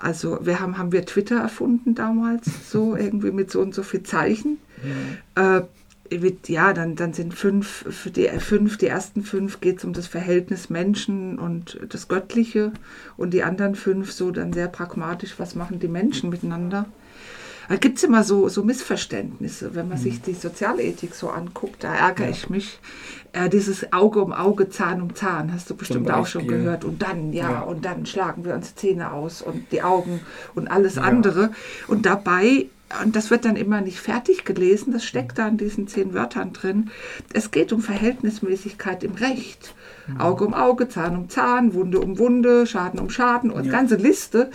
[0.00, 4.02] Also wir haben, haben wir Twitter erfunden damals, so irgendwie mit so und so viel
[4.02, 4.58] Zeichen.
[5.34, 5.62] Äh,
[6.10, 9.92] mit- ja, dann, dann sind fünf, für die, fünf, die ersten fünf geht es um
[9.92, 12.72] das Verhältnis Menschen und das Göttliche
[13.18, 16.86] und die anderen fünf so dann sehr pragmatisch, was machen die Menschen miteinander.
[17.68, 21.84] Da gibt es immer so, so Missverständnisse, wenn man sich die Sozialethik so anguckt.
[21.84, 22.30] Da ärgere Ja.
[22.30, 22.78] ich mich.
[23.32, 26.84] Äh, dieses Auge um Auge, Zahn um Zahn, hast du bestimmt auch schon gehört.
[26.84, 27.60] Und dann, ja, Ja.
[27.60, 30.20] und dann schlagen wir uns Zähne aus und die Augen
[30.54, 31.02] und alles Ja.
[31.02, 31.50] andere.
[31.88, 32.66] Und dabei,
[33.04, 36.54] und das wird dann immer nicht fertig gelesen, das steckt da in diesen zehn Wörtern
[36.54, 36.90] drin.
[37.34, 39.74] Es geht um Verhältnismäßigkeit im Recht.
[40.06, 40.20] Mhm.
[40.22, 43.72] Auge um Auge, Zahn um Zahn, Wunde um Wunde, Schaden um Schaden und Ja.
[43.72, 44.50] ganze Liste.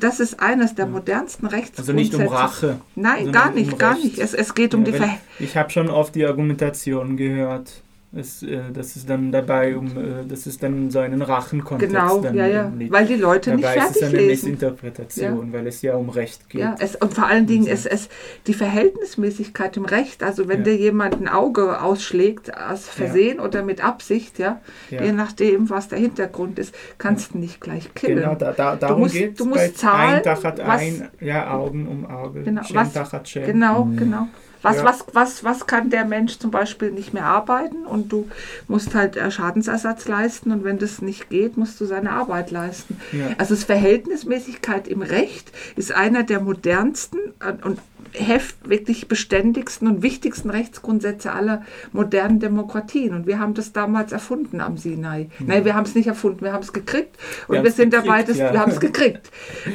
[0.00, 1.94] Das ist eines der modernsten Also Rechtsgrundsätze.
[1.94, 2.80] nicht um Rache.
[2.94, 4.04] Nein, sondern gar um nicht, gar Recht.
[4.04, 4.18] nicht.
[4.18, 7.82] Es, es geht um Ja, die wenn- Ver Ich habe schon oft die Argumentation gehört.
[8.16, 11.94] Es, äh, das ist dann dabei, um, äh, das ist dann so einen Rachenkontext.
[11.94, 12.68] Genau, dann ja, ja.
[12.70, 12.92] nicht.
[12.92, 14.50] Weil die Leute nicht Dabei ist es fertig eine lesen.
[14.50, 16.60] Missinterpretation, weil es ja um Recht geht.
[16.60, 17.70] Ja, es, und vor allen Dingen So.
[17.70, 18.08] es, es,
[18.46, 20.64] die Verhältnismäßigkeit im Recht, also wenn Ja.
[20.64, 24.60] dir jemand ein Auge ausschlägt, aus Versehen oder mit Absicht, ja,
[24.90, 25.02] Ja.
[25.02, 28.20] je nachdem, was der Hintergrund ist, kannst du nicht gleich killen.
[28.20, 31.50] Genau, da, da, darum musst- geht du musst zahlen, Ein Tag hat was- ein, ja,
[31.52, 32.42] Augen um Auge.
[32.42, 33.30] Genau, was- Tag hat.
[33.34, 34.28] Genau, genau.
[34.64, 34.84] Was, Ja.
[34.84, 38.28] was, was, was kann der Mensch zum Beispiel nicht mehr arbeiten und du
[38.66, 42.98] musst halt äh, Schadensersatz leisten und wenn das nicht geht, musst du seine Arbeit leisten.
[43.12, 43.28] Ja.
[43.38, 47.78] Also das Verhältnismäßigkeit im Recht ist einer der modernsten äh, und
[48.14, 51.62] heft wirklich beständigsten und wichtigsten Rechtsgrundsätze aller
[51.92, 53.12] modernen Demokratien.
[53.12, 55.28] Und wir haben das damals erfunden am Sinai.
[55.40, 57.16] Nein, wir haben es nicht erfunden, wir haben es gekriegt
[57.48, 58.52] und wir, haben's sind dabei, gekriegt, das, ja.
[58.52, 59.30] wir haben es gekriegt.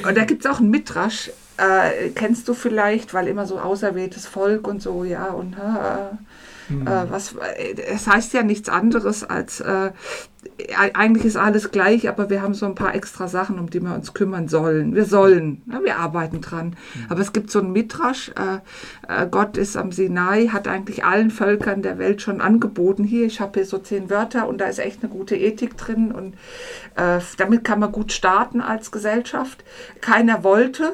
[0.08, 4.26] Und da gibt es auch einen Mitrasch, äh, kennst du vielleicht, weil immer so auserwähltes
[4.26, 6.16] Volk und so, ja, und äh,
[6.70, 6.86] Hm.
[6.86, 7.36] äh, was,
[7.92, 9.92] es heißt ja nichts anderes als, äh,
[10.94, 13.94] eigentlich ist alles gleich, aber wir haben so ein paar extra Sachen, um die wir
[13.94, 14.96] uns kümmern sollen.
[14.96, 16.78] Wir sollen, ne, wir arbeiten dran.
[17.10, 21.32] Aber es gibt so einen Mitrasch, äh, äh, Gott ist am Sinai, hat eigentlich allen
[21.32, 24.80] Völkern der Welt schon angeboten, hier, ich habe hier so zehn Wörter und da ist
[24.80, 26.36] echt eine gute Ethik drin und
[27.38, 29.64] damit kann man gut starten als Gesellschaft.
[30.02, 30.94] Keiner wollte,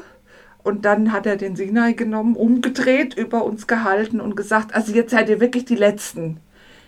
[0.66, 5.11] und dann hat er den Sinai genommen, umgedreht, über uns gehalten und gesagt, also jetzt
[5.11, 6.38] seid ihr wirklich die Letzten.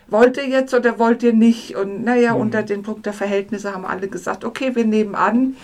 [0.08, 1.76] Wollt ihr jetzt oder wollt ihr nicht?
[1.76, 5.58] Und naja, unter den Punkt der Verhältnisse haben alle gesagt, okay, wir nehmen an.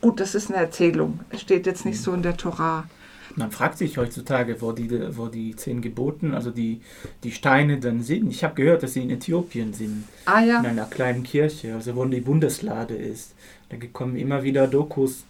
[0.00, 1.20] Gut, das ist eine Erzählung.
[1.30, 2.88] Es steht jetzt nicht so in der Torah.
[3.36, 6.80] Man fragt sich heutzutage, wo die, wo die zehn Geboten, also die,
[7.22, 8.30] die Steine dann sind.
[8.30, 11.94] Ich habe gehört, dass sie in Äthiopien sind, Ah ja, in einer kleinen Kirche, also
[11.94, 13.34] wo die Bundeslade ist.
[13.68, 15.24] Da kommen immer wieder Dokus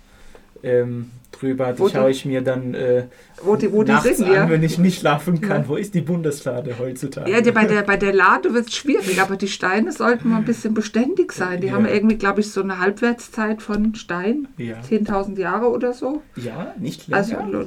[0.62, 3.04] ähm, drüber, die schaue ich mir dann äh,
[3.42, 4.50] wo die, wo die nachts sind, an, ja.
[4.50, 5.62] wenn ich nicht schlafen kann.
[5.62, 5.68] Ja.
[5.68, 7.30] Wo ist die Bundeslade heutzutage?
[7.30, 10.38] Ja, die, bei, der, bei der Lade wird es schwierig, aber die Steine sollten mal
[10.38, 11.60] ein bisschen beständig sein.
[11.60, 11.74] Die Ja.
[11.74, 14.76] haben irgendwie, glaube ich, so eine Halbwertszeit von Stein, Ja.
[14.80, 16.22] 10.000 Jahre oder so.
[16.36, 17.16] ja, nicht länger.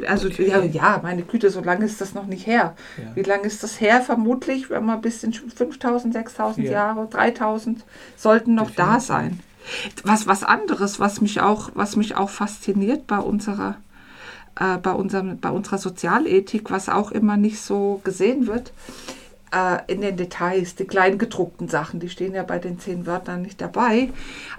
[0.08, 2.76] Also, also ja, ja, meine Güte, so lange ist das noch nicht her.
[3.16, 4.02] Wie lange ist das her?
[4.02, 6.72] Vermutlich, wenn man ein bisschen 5000, 6000 Ja.
[6.74, 7.84] Jahre, 3000
[8.16, 9.08] sollten noch da Definitiv.
[9.08, 9.40] sein.
[10.04, 13.78] Was, was anderes, was mich auch, was mich auch fasziniert bei unserer,
[14.60, 18.72] äh, bei, unserem, bei unserer Sozialethik, was auch immer nicht so gesehen wird,
[19.54, 23.62] äh, in den Details, die kleingedruckten Sachen, die stehen ja bei den zehn Wörtern nicht
[23.62, 24.10] dabei.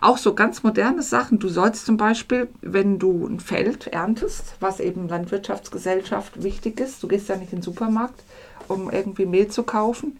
[0.00, 1.38] Auch so ganz moderne Sachen.
[1.38, 7.08] Du sollst zum Beispiel, wenn du ein Feld erntest, was eben Landwirtschaftsgesellschaft wichtig ist, du
[7.08, 8.22] gehst ja nicht in den Supermarkt,
[8.68, 10.18] um irgendwie Mehl zu kaufen,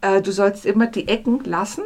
[0.00, 1.82] äh, du sollst immer die Ecken lassen.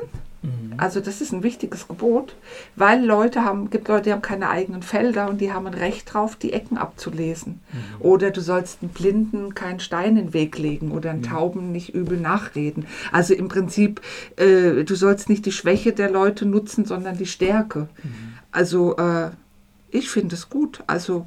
[0.76, 2.34] Also das ist ein wichtiges Gebot,
[2.76, 6.12] weil Leute haben, gibt Leute, die haben keine eigenen Felder und die haben ein Recht
[6.12, 7.61] drauf, die Ecken abzulesen.
[8.01, 11.95] Oder du sollst einen Blinden keinen Stein in den Weg legen oder einen Tauben nicht
[11.95, 12.86] übel nachreden.
[13.12, 14.01] Also im Prinzip,
[14.36, 17.88] äh, du sollst nicht die Schwäche der Leute nutzen, sondern die Stärke.
[18.51, 19.30] Also äh,
[19.90, 20.82] ich finde es gut.
[20.86, 21.26] Also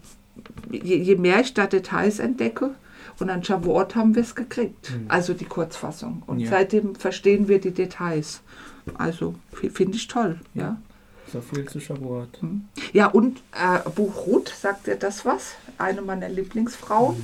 [0.72, 2.72] je, je mehr ich da Details entdecke,
[3.20, 4.92] und an Shavuot haben wir es gekriegt.
[5.08, 6.22] Also die Kurzfassung.
[6.28, 6.52] Und Ja.
[6.52, 8.42] seitdem verstehen wir die Details.
[8.98, 10.40] Also finde ich toll.
[10.54, 10.78] Ja,
[11.32, 12.40] So viel zu Shavuot.
[12.94, 15.56] ja und äh, Buch Ruth, sagt dir das was?
[15.78, 17.16] Eine meiner Lieblingsfrauen.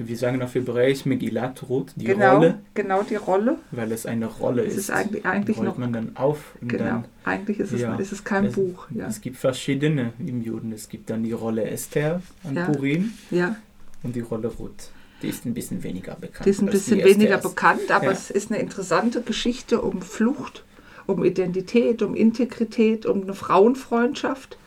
[0.00, 3.58] Wir sagen auf Hebräisch Megillat Ruth, die genau, Rolle, genau die Rolle.
[3.72, 4.78] weil es eine Rolle Es ist.
[4.80, 5.78] ist eigentlich, eigentlich rollt noch.
[5.78, 7.96] man dann auf und Genau, dann eigentlich ist es, Ja.
[7.96, 8.86] ist es kein es, Buch.
[8.90, 9.06] Ja.
[9.08, 10.70] Es gibt verschiedene im Juden.
[10.72, 12.66] Es gibt dann die Rolle Esther an Ja.
[12.66, 13.56] Purim ja,
[14.04, 14.90] und die Rolle Ruth.
[15.22, 16.46] Die ist ein bisschen weniger bekannt.
[16.46, 20.64] die ist ein bisschen weniger bekannt, aber es ist eine interessante Geschichte um Flucht,
[21.08, 24.58] um Identität, um Integrität, um eine Frauenfreundschaft.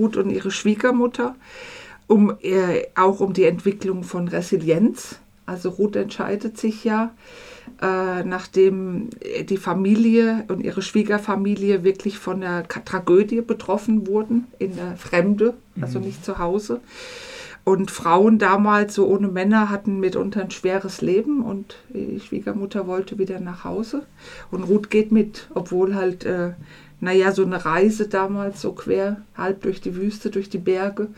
[0.00, 1.36] Ruth und ihre Schwiegermutter,
[2.06, 5.20] um äh, auch um die Entwicklung von Resilienz.
[5.44, 7.12] Also Ruth entscheidet sich ja,
[7.82, 9.10] äh, nachdem
[9.42, 15.98] die Familie und ihre Schwiegerfamilie wirklich von der Tragödie betroffen wurden, in der Fremde, also
[15.98, 16.80] nicht zu Hause.
[17.64, 23.18] Und Frauen damals, so ohne Männer, hatten mitunter ein schweres Leben und die Schwiegermutter wollte
[23.18, 24.02] wieder nach Hause.
[24.50, 26.52] Und Ruth geht mit, obwohl halt, äh,
[27.00, 31.08] naja, so eine Reise damals so quer, halb durch die Wüste, durch die Berge,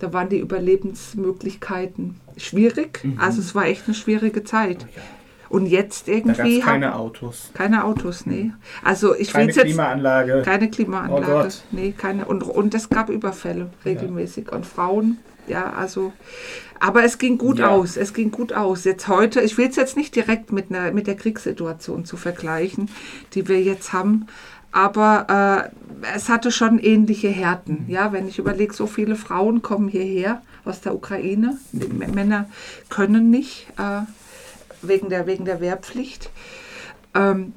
[0.00, 3.04] Da waren die Überlebensmöglichkeiten schwierig.
[3.04, 3.18] Mhm.
[3.20, 4.82] Also es war echt eine schwierige Zeit.
[4.94, 5.02] Ja.
[5.48, 8.50] Und jetzt Da irgendwie es keine Autos, keine Autos, nee.
[8.82, 10.42] Also ich keine will jetzt Klimaanlage.
[10.44, 11.26] keine Oh Klimaanlage.
[11.26, 11.62] Gott.
[11.70, 12.24] nee, keine.
[12.24, 14.50] Und, und es gab Überfälle regelmäßig.
[14.50, 16.12] Und Frauen, ja, also.
[16.80, 17.68] Aber es ging gut Ja.
[17.68, 17.96] aus.
[17.96, 18.84] Es ging gut aus.
[18.84, 22.90] Jetzt heute, ich will es jetzt nicht direkt mit, einer, mit der Kriegssituation zu vergleichen,
[23.34, 24.26] die wir jetzt haben.
[24.72, 25.70] Aber
[26.02, 27.84] äh, es hatte schon ähnliche Härten.
[27.88, 31.56] Ja, wenn ich überlege, so viele Frauen kommen hierher aus der Ukraine.
[31.72, 32.50] Männer
[32.90, 34.00] können nicht äh,
[34.82, 36.30] wegen, der, wegen der Wehrpflicht.
[37.14, 37.52] Ähm,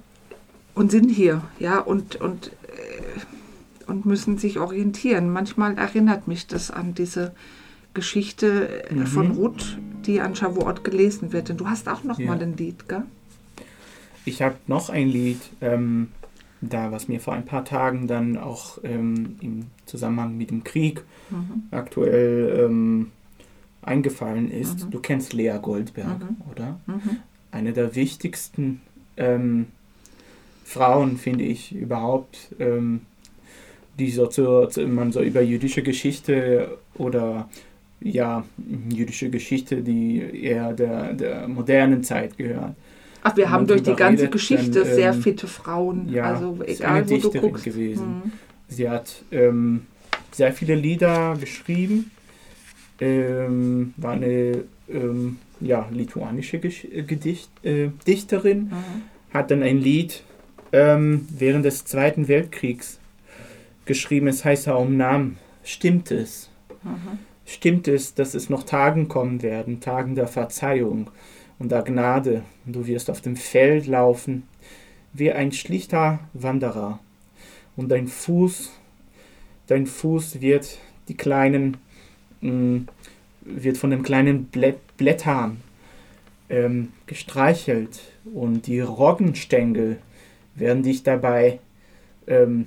[0.75, 5.31] und sind hier, ja, und, und, äh, und müssen sich orientieren.
[5.31, 7.33] Manchmal erinnert mich das an diese
[7.97, 11.49] Geschichte äh, von Ruth, die an Shavuot gelesen wird.
[11.49, 12.27] Und du hast auch noch Ja.
[12.27, 13.03] mal ein Lied, gell?
[14.23, 16.09] Ich habe noch ein Lied, ähm,
[16.61, 21.01] da was mir vor ein paar Tagen dann auch ähm, im Zusammenhang mit dem Krieg
[21.71, 23.11] aktuell ähm,
[23.81, 24.87] eingefallen ist.
[24.91, 26.21] Du kennst Lea Goldberg,
[26.51, 26.79] oder?
[27.51, 28.81] Eine der wichtigsten
[29.17, 29.67] ähm,
[30.65, 33.01] Frauen, finde ich, überhaupt, ähm,
[33.99, 37.49] die so, zu, man so über jüdische Geschichte oder
[37.99, 38.43] ja,
[38.93, 42.75] jüdische Geschichte, die eher der, der modernen Zeit gehört.
[43.23, 46.07] Ach, wir haben durch die ganze redet, Geschichte dann, sehr ähm, fitte Frauen.
[46.09, 47.63] Ja, also ist egal, eine wo du guckst.
[47.65, 48.07] gewesen.
[48.07, 48.31] Mhm.
[48.69, 49.81] Sie hat ähm,
[50.31, 52.11] sehr viele Lieder geschrieben,
[52.99, 59.33] ähm, war eine ähm, ja, lituanische Gesch äh, Gedicht äh, Dichterin, Mhm.
[59.33, 60.23] hat dann ein Lied
[60.71, 62.99] ähm, während des Zweiten Weltkriegs
[63.85, 65.37] geschrieben, es heißt Om Nam.
[65.63, 66.49] Stimmt es?
[66.83, 67.19] Mhm.
[67.49, 71.09] Stimmt es, dass es noch Tagen kommen werden, Tagen der Verzeihung
[71.59, 74.43] und der Gnade, du wirst auf dem Feld laufen,
[75.13, 76.99] wie ein schlichter Wanderer,
[77.77, 78.73] und dein Fuß,
[79.67, 80.77] dein Fuß wird
[81.07, 81.77] die kleinen,
[82.41, 82.81] mh,
[83.41, 85.61] wird von den kleinen Blä Blättern
[86.49, 88.01] ähm, gestreichelt.
[88.25, 89.99] Und die Roggenstängel
[90.55, 91.59] werden dich dabei
[92.25, 92.65] ähm,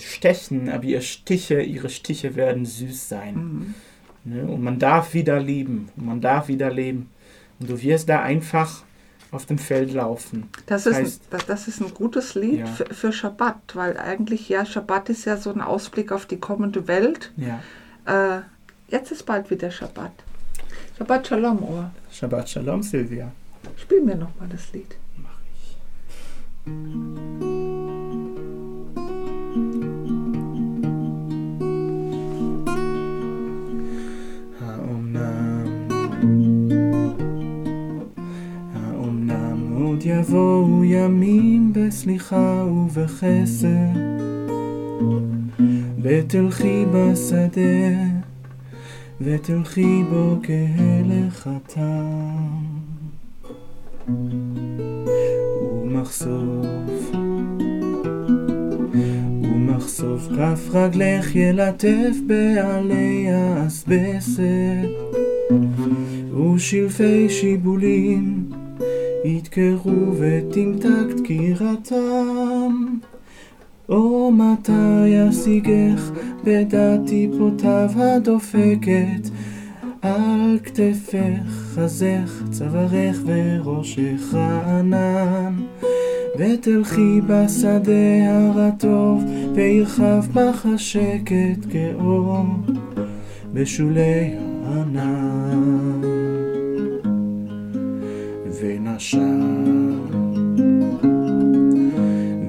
[0.00, 3.34] stechen, aber ihre Stiche, ihre Stiche werden süß sein.
[3.34, 3.74] Mhm.
[4.24, 4.44] Ne?
[4.46, 5.88] Und man darf wieder lieben.
[5.96, 7.10] Man darf wieder leben.
[7.60, 8.82] Und du wirst da einfach
[9.30, 10.48] auf dem Feld laufen.
[10.66, 12.66] Das, ist, Heißt- ein, das, ist ein gutes Lied Ja.
[12.66, 16.86] für, für Schabbat, weil eigentlich, ja, Schabbat ist ja so ein Ausblick auf die kommende
[16.86, 17.32] Welt.
[17.36, 17.60] Ja.
[18.06, 18.42] Äh,
[18.88, 20.12] jetzt ist bald wieder Schabbat.
[20.98, 21.90] Shabbat Shalom, Ohr.
[22.12, 23.32] Shabbat Shalom, Silvia.
[23.76, 24.94] Spiel mir noch mal das Lied.
[25.16, 25.38] Mach
[26.66, 27.63] ich.
[40.06, 43.68] יבואו ימים בסליחה ובחסד,
[46.02, 47.94] ותלכי בשדה,
[49.20, 51.74] ותלכי בו כהלכתם.
[55.82, 57.10] ומחשוף,
[59.42, 64.88] ומחשוף כף רגלך ילטף בעלי האסבסת,
[66.54, 68.50] ושלפי שיבולים
[69.24, 72.86] ידקרו ותמתק דקירתם.
[73.88, 76.10] או מתי ישיגך
[76.44, 79.28] בדעת טיפותיו הדופקת
[80.02, 84.34] על כתפך, חזך, צווארך וראשך
[84.66, 85.54] ענן.
[86.38, 87.92] ותלכי בשדה
[88.28, 92.44] הרטוב, וירחב בך השקט כאור
[93.52, 94.34] בשולי
[94.66, 95.93] הענן.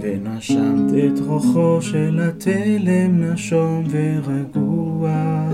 [0.02, 5.50] ונשמת את רוחו של התלם נשום ורגוע.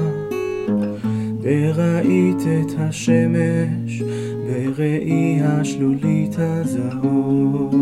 [1.41, 4.01] וראית את השמש
[4.47, 7.75] בראי השלולית הזהוב.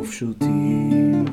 [0.00, 1.24] ופשוטים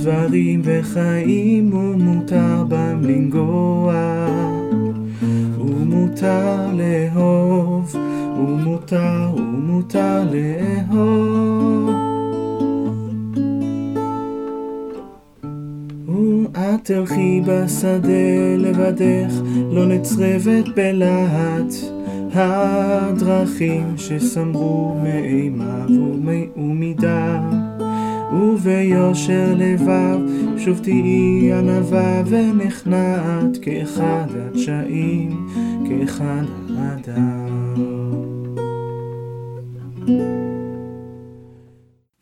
[0.00, 4.59] הדברים וחיים ומותר בם לנגוע.
[5.94, 7.96] ומותר לאהוב,
[8.38, 11.90] ומותר, ומותר לאהוב.
[16.54, 19.34] ואת תלכי בשדה לבדך,
[19.72, 21.74] לא נצרבת בלהט
[22.34, 27.59] הדרכים שסמרו מאימה ומ- ומדם.
[28.31, 30.19] וביושר לבב
[30.57, 35.47] שוב תהיי ענווה ונכנעת כאחד הדשאים,
[35.89, 36.45] כאחד
[36.77, 37.45] האדם.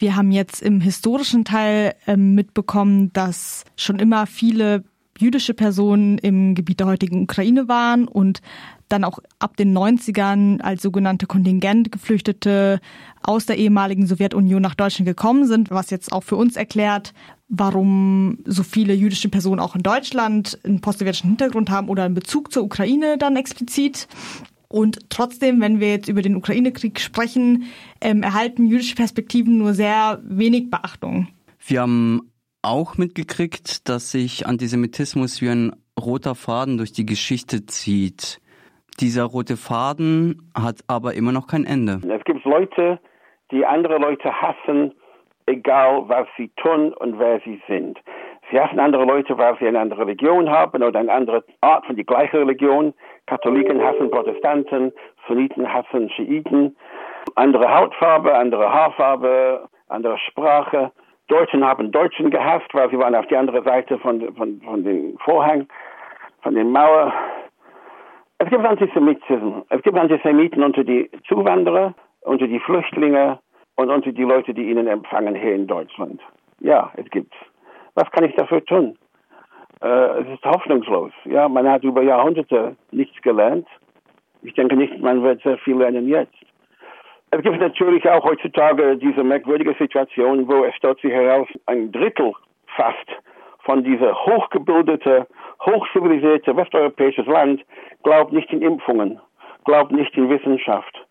[0.03, 4.83] Wir haben jetzt im historischen Teil äh, mitbekommen, dass schon immer viele
[5.17, 8.41] jüdische Personen im Gebiet der heutigen Ukraine waren und
[8.88, 12.80] dann auch ab den 90ern als sogenannte Kontingentgeflüchtete
[13.22, 17.12] aus der ehemaligen Sowjetunion nach Deutschland gekommen sind, was jetzt auch für uns erklärt,
[17.48, 22.52] warum so viele jüdische Personen auch in Deutschland einen postsowjetischen Hintergrund haben oder einen Bezug
[22.52, 24.08] zur Ukraine dann explizit.
[24.68, 27.64] Und trotzdem, wenn wir jetzt über den Ukraine-Krieg sprechen,
[28.02, 31.28] ähm, erhalten jüdische Perspektiven nur sehr wenig Beachtung.
[31.66, 32.30] Wir haben
[32.60, 38.40] auch mitgekriegt, dass sich Antisemitismus wie ein roter Faden durch die Geschichte zieht.
[39.00, 42.00] Dieser rote Faden hat aber immer noch kein Ende.
[42.12, 42.98] Es gibt Leute,
[43.52, 44.92] die andere Leute hassen,
[45.46, 47.98] egal was sie tun und wer sie sind.
[48.50, 51.96] Sie hassen andere Leute, weil sie eine andere Religion haben oder eine andere Art von
[51.96, 52.94] die gleiche Religion.
[53.26, 54.92] Katholiken hassen Protestanten,
[55.26, 56.76] Sunniten hassen Schiiten,
[57.34, 60.90] andere Hautfarbe, andere Haarfarbe, andere Sprache.
[61.28, 65.18] Deutschen haben Deutschen gehasst, weil sie waren auf die andere Seite von, von, von dem
[65.18, 65.68] Vorhang,
[66.42, 67.12] von der Mauer.
[68.38, 69.64] Es gibt Antisemitismus.
[69.68, 73.40] Es gibt Antisemiten unter die Zuwanderer, unter die Flüchtlinge
[73.74, 76.20] und unter die Leute, die ihnen empfangen hier in Deutschland.
[76.60, 77.36] Ja, es gibt's.
[77.94, 78.96] Was kann ich dafür tun?
[79.82, 81.12] Äh, es ist hoffnungslos.
[81.24, 83.66] Ja, man hat über Jahrhunderte nichts gelernt.
[84.42, 86.34] Ich denke nicht, man wird sehr viel lernen jetzt.
[87.30, 92.32] Es gibt natürlich auch heutzutage diese merkwürdige Situation, wo es stellt sich heraus, ein Drittel
[92.76, 93.08] fast
[93.68, 95.26] von dieser hochgebildete,
[95.66, 97.62] hochzivilisierte westeuropäisches Land
[98.02, 99.20] glaubt nicht in Impfungen,
[99.66, 101.06] glaubt nicht in Wissenschaft,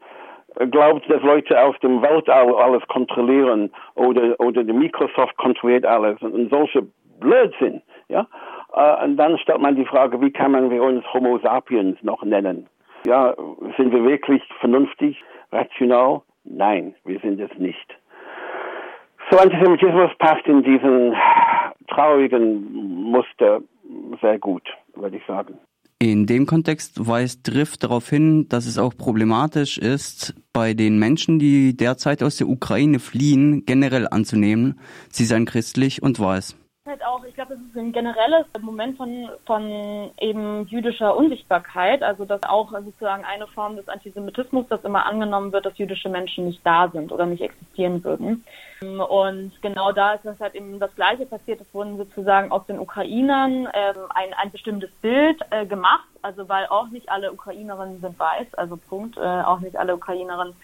[0.72, 6.34] glaubt, dass Leute aus dem Weltall alles kontrollieren oder, oder die Microsoft kontrolliert alles und,
[6.34, 6.82] und solche
[7.20, 8.26] Blödsinn, ja.
[8.74, 12.24] Äh, und dann stellt man die Frage, wie kann man wir uns Homo sapiens noch
[12.24, 12.68] nennen?
[13.06, 13.36] Ja,
[13.78, 16.22] sind wir wirklich vernünftig, rational?
[16.44, 17.96] Nein, wir sind es nicht.
[19.30, 21.16] So Antisemitismus passt in diesen
[21.88, 23.62] traurigen Muster
[24.22, 24.64] sehr gut,
[24.96, 25.58] würde ich sagen.
[26.00, 31.40] In dem Kontext weist Drift darauf hin, dass es auch problematisch ist, bei den Menschen,
[31.40, 34.80] die derzeit aus der Ukraine fliehen, generell anzunehmen,
[35.10, 36.56] sie seien christlich und weiß
[36.88, 42.02] halt auch, ich glaube, es ist ein generelles Moment von, von eben jüdischer Unsichtbarkeit.
[42.04, 46.46] Also, dass auch sozusagen eine Form des Antisemitismus, dass immer angenommen wird, dass jüdische Menschen
[46.46, 48.44] nicht da sind oder nicht existieren würden.
[48.82, 51.62] Und genau da ist das halt eben das Gleiche passiert.
[51.62, 56.08] Es wurden sozusagen aus den Ukrainern ähm, ein, ein bestimmtes Bild äh, gemacht.
[56.22, 58.54] Also, weil auch nicht alle Ukrainerinnen sind weiß.
[58.56, 59.18] Also, Punkt.
[59.18, 60.56] Äh, auch nicht alle Ukrainerinnen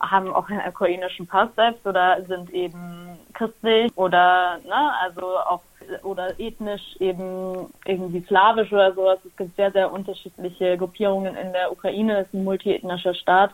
[0.00, 5.62] haben auch einen ukrainischen Pass selbst oder sind eben christlich oder ne, also auch
[6.02, 9.18] oder ethnisch eben irgendwie slawisch oder sowas.
[9.24, 12.20] Es gibt sehr, sehr unterschiedliche Gruppierungen in der Ukraine.
[12.20, 13.50] Es ist ein multiethnischer Staat.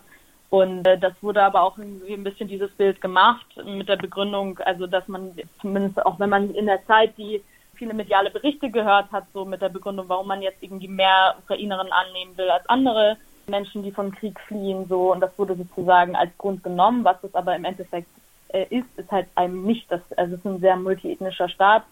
[0.50, 4.58] Und äh, das wurde aber auch irgendwie ein bisschen dieses Bild gemacht mit der Begründung,
[4.60, 7.42] also dass man zumindest auch wenn man in der Zeit die
[7.74, 11.92] viele mediale Berichte gehört hat, so mit der Begründung, warum man jetzt irgendwie mehr Ukrainerinnen
[11.92, 13.16] annehmen will als andere,
[13.48, 17.04] Menschen, die vom Krieg fliehen, so und das wurde sozusagen als Grund genommen.
[17.04, 18.08] Was es aber im Endeffekt
[18.48, 19.90] äh, ist, ist halt einem nicht.
[19.90, 21.84] Das, also es ist ein sehr multiethnischer Staat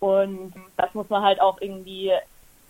[0.00, 2.12] und das muss man halt auch irgendwie,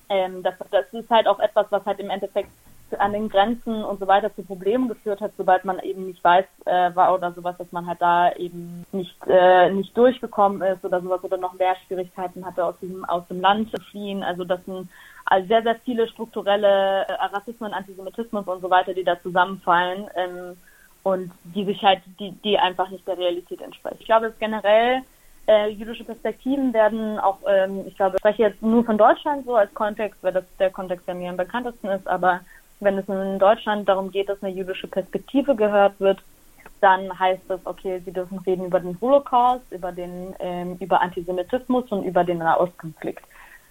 [0.09, 2.51] ähm, das, das ist halt auch etwas, was halt im Endeffekt
[2.97, 6.47] an den Grenzen und so weiter zu Problemen geführt hat, sobald man eben nicht weiß
[6.64, 11.01] äh, war oder sowas, dass man halt da eben nicht äh, nicht durchgekommen ist oder
[11.03, 14.22] sowas oder noch mehr Schwierigkeiten hatte aus dem aus dem Land zu fliehen.
[14.22, 14.89] Also das sind
[15.31, 20.57] also sehr, sehr viele strukturelle äh, Rassismen, Antisemitismus und so weiter, die da zusammenfallen ähm,
[21.03, 23.99] und die sich halt, die, die einfach nicht der Realität entsprechen.
[24.01, 25.03] Ich glaube, es generell
[25.47, 29.57] äh, jüdische Perspektiven werden auch, ähm, ich glaube, ich spreche jetzt nur von Deutschland so
[29.57, 32.41] als Kontext, weil das der Kontext, der mir am bekanntesten ist, aber
[32.81, 36.20] wenn es in Deutschland darum geht, dass eine jüdische Perspektive gehört wird,
[36.81, 41.91] dann heißt es, okay, sie dürfen reden über den Holocaust, über den, ähm, über Antisemitismus
[41.91, 43.24] und über den Nahostkonflikt.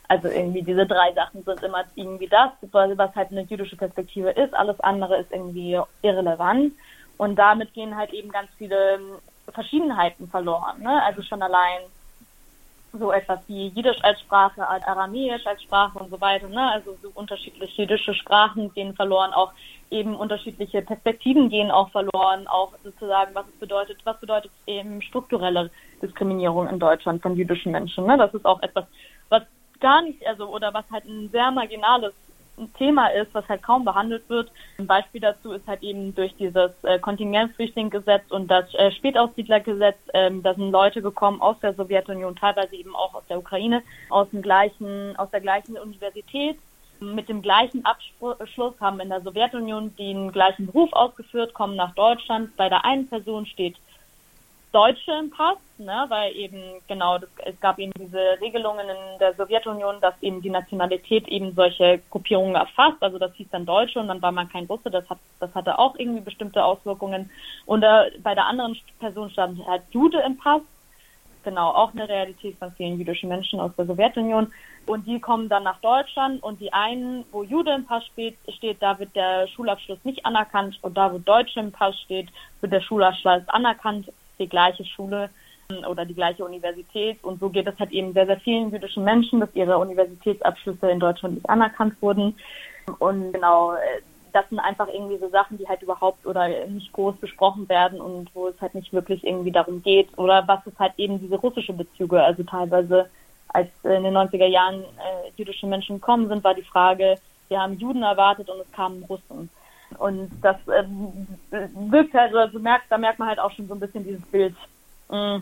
[0.08, 4.54] Also irgendwie diese drei Sachen sind immer irgendwie das, was halt eine jüdische Perspektive ist.
[4.54, 6.74] Alles andere ist irgendwie irrelevant.
[7.18, 9.16] Und damit gehen halt eben ganz viele ähm,
[9.52, 10.82] Verschiedenheiten verloren.
[10.82, 11.04] Ne?
[11.04, 11.82] Also schon allein
[12.94, 16.48] so etwas wie Jiddisch als Sprache, Aramäisch als Sprache und so weiter.
[16.48, 16.72] Ne?
[16.72, 19.52] Also so unterschiedliche jiddische Sprachen gehen verloren, auch
[19.90, 25.70] eben unterschiedliche Perspektiven gehen auch verloren, auch sozusagen, was es bedeutet, was bedeutet eben strukturelle
[26.02, 28.06] Diskriminierung in Deutschland von jüdischen Menschen.
[28.06, 28.18] Ne?
[28.18, 28.86] Das ist auch etwas,
[29.30, 29.44] was
[29.80, 32.14] gar nicht, also oder was halt ein sehr marginales
[32.78, 34.52] Thema ist, was halt kaum behandelt wird.
[34.80, 40.42] Ein Beispiel dazu ist halt eben durch dieses äh, Kontingentflüchtlingsgesetz und das äh, Spätaussiedlergesetz, ähm,
[40.42, 44.42] da sind Leute gekommen aus der Sowjetunion, teilweise eben auch aus der Ukraine, aus dem
[44.42, 46.58] gleichen, aus der gleichen Universität,
[47.00, 52.56] mit dem gleichen Abschluss, haben in der Sowjetunion den gleichen Beruf ausgeführt, kommen nach Deutschland.
[52.58, 53.76] Bei der einen Person steht
[54.78, 59.34] Deutsche im Pass, ne, weil eben genau das, es gab eben diese Regelungen in der
[59.34, 63.02] Sowjetunion, dass eben die Nationalität eben solche Gruppierungen erfasst.
[63.02, 64.92] Also das hieß dann Deutsche und dann war man kein Russe.
[64.92, 67.32] Das hat das hatte auch irgendwie bestimmte Auswirkungen.
[67.66, 70.62] Und äh, bei der anderen Person stand halt Jude im Pass.
[71.44, 74.54] Genau, auch eine Realität von vielen jüdischen Menschen aus der Sowjetunion.
[74.86, 78.80] Und die kommen dann nach Deutschland und die einen, wo Jude im Pass steht, steht,
[78.84, 82.30] da wird der Schulabschluss nicht anerkannt und da, wo Deutsche im Pass steht,
[82.62, 84.08] wird der Schulabschluss anerkannt
[84.40, 85.30] die gleiche Schule
[85.70, 87.24] ähm, oder die gleiche Universität.
[87.24, 91.00] Und so geht es halt eben sehr, sehr vielen jüdischen Menschen, dass ihre Universitätsabschlüsse in
[91.00, 92.36] Deutschland nicht anerkannt wurden.
[93.00, 94.02] Und genau, äh,
[94.34, 98.30] das sind einfach irgendwie so Sachen, die halt überhaupt oder nicht groß besprochen werden und
[98.36, 100.16] wo es halt nicht wirklich irgendwie darum geht.
[100.18, 103.10] Oder was ist halt eben diese russische Bezüge, also teilweise
[103.50, 107.16] als in den 90er Jahren äh, jüdische Menschen gekommen sind, war die Frage,
[107.48, 109.50] wir haben Juden erwartet und es kamen Russen.
[109.98, 111.28] Und das ähm,
[111.92, 114.56] wirkt halt, also merkt, da merkt man halt auch schon so ein bisschen dieses Bild
[115.10, 115.40] äh,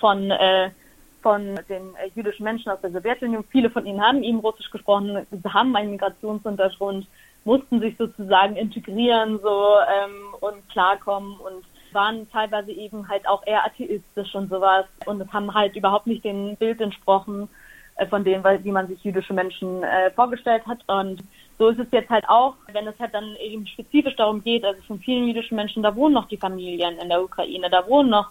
[0.00, 0.70] von, äh,
[1.22, 3.44] von den äh, jüdischen Menschen aus der Sowjetunion.
[3.50, 7.06] Viele von ihnen haben eben Russisch gesprochen, haben einen Migrationshintergrund,
[7.44, 13.64] mussten sich sozusagen integrieren so ähm, und klarkommen und waren teilweise eben halt auch eher
[13.64, 17.48] atheistisch und sowas und haben halt überhaupt nicht dem Bild entsprochen
[17.96, 20.78] äh, von dem, wie man sich jüdische Menschen äh, vorgestellt hat.
[20.86, 21.22] Und
[21.58, 24.80] so ist es jetzt halt auch, wenn es halt dann eben spezifisch darum geht, also
[24.82, 28.30] von vielen jüdischen Menschen, da wohnen noch die Familien in der Ukraine, da wohnen noch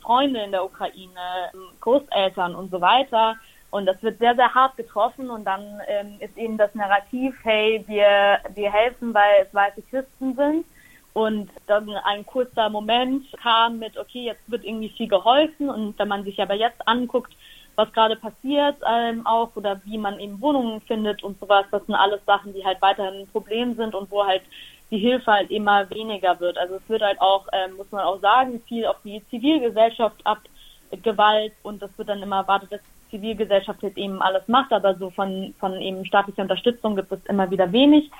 [0.00, 3.36] Freunde in der Ukraine, Großeltern und so weiter.
[3.70, 7.82] Und das wird sehr, sehr hart getroffen und dann ähm, ist eben das Narrativ, hey,
[7.86, 10.66] wir, wir helfen, weil es weiße Christen sind.
[11.14, 15.70] Und dann ein kurzer Moment kam mit, okay, jetzt wird irgendwie viel geholfen.
[15.70, 17.32] Und wenn man sich aber jetzt anguckt,
[17.76, 21.64] was gerade passiert ähm, auch oder wie man eben Wohnungen findet und sowas.
[21.70, 24.42] Das sind alles Sachen, die halt weiterhin ein Problem sind und wo halt
[24.90, 26.58] die Hilfe halt immer weniger wird.
[26.58, 31.54] Also es wird halt auch, ähm, muss man auch sagen, viel auf die Zivilgesellschaft abgewalt
[31.62, 35.10] und das wird dann immer erwartet, dass die Zivilgesellschaft jetzt eben alles macht, aber so
[35.10, 38.10] von, von eben staatlicher Unterstützung gibt es immer wieder wenig.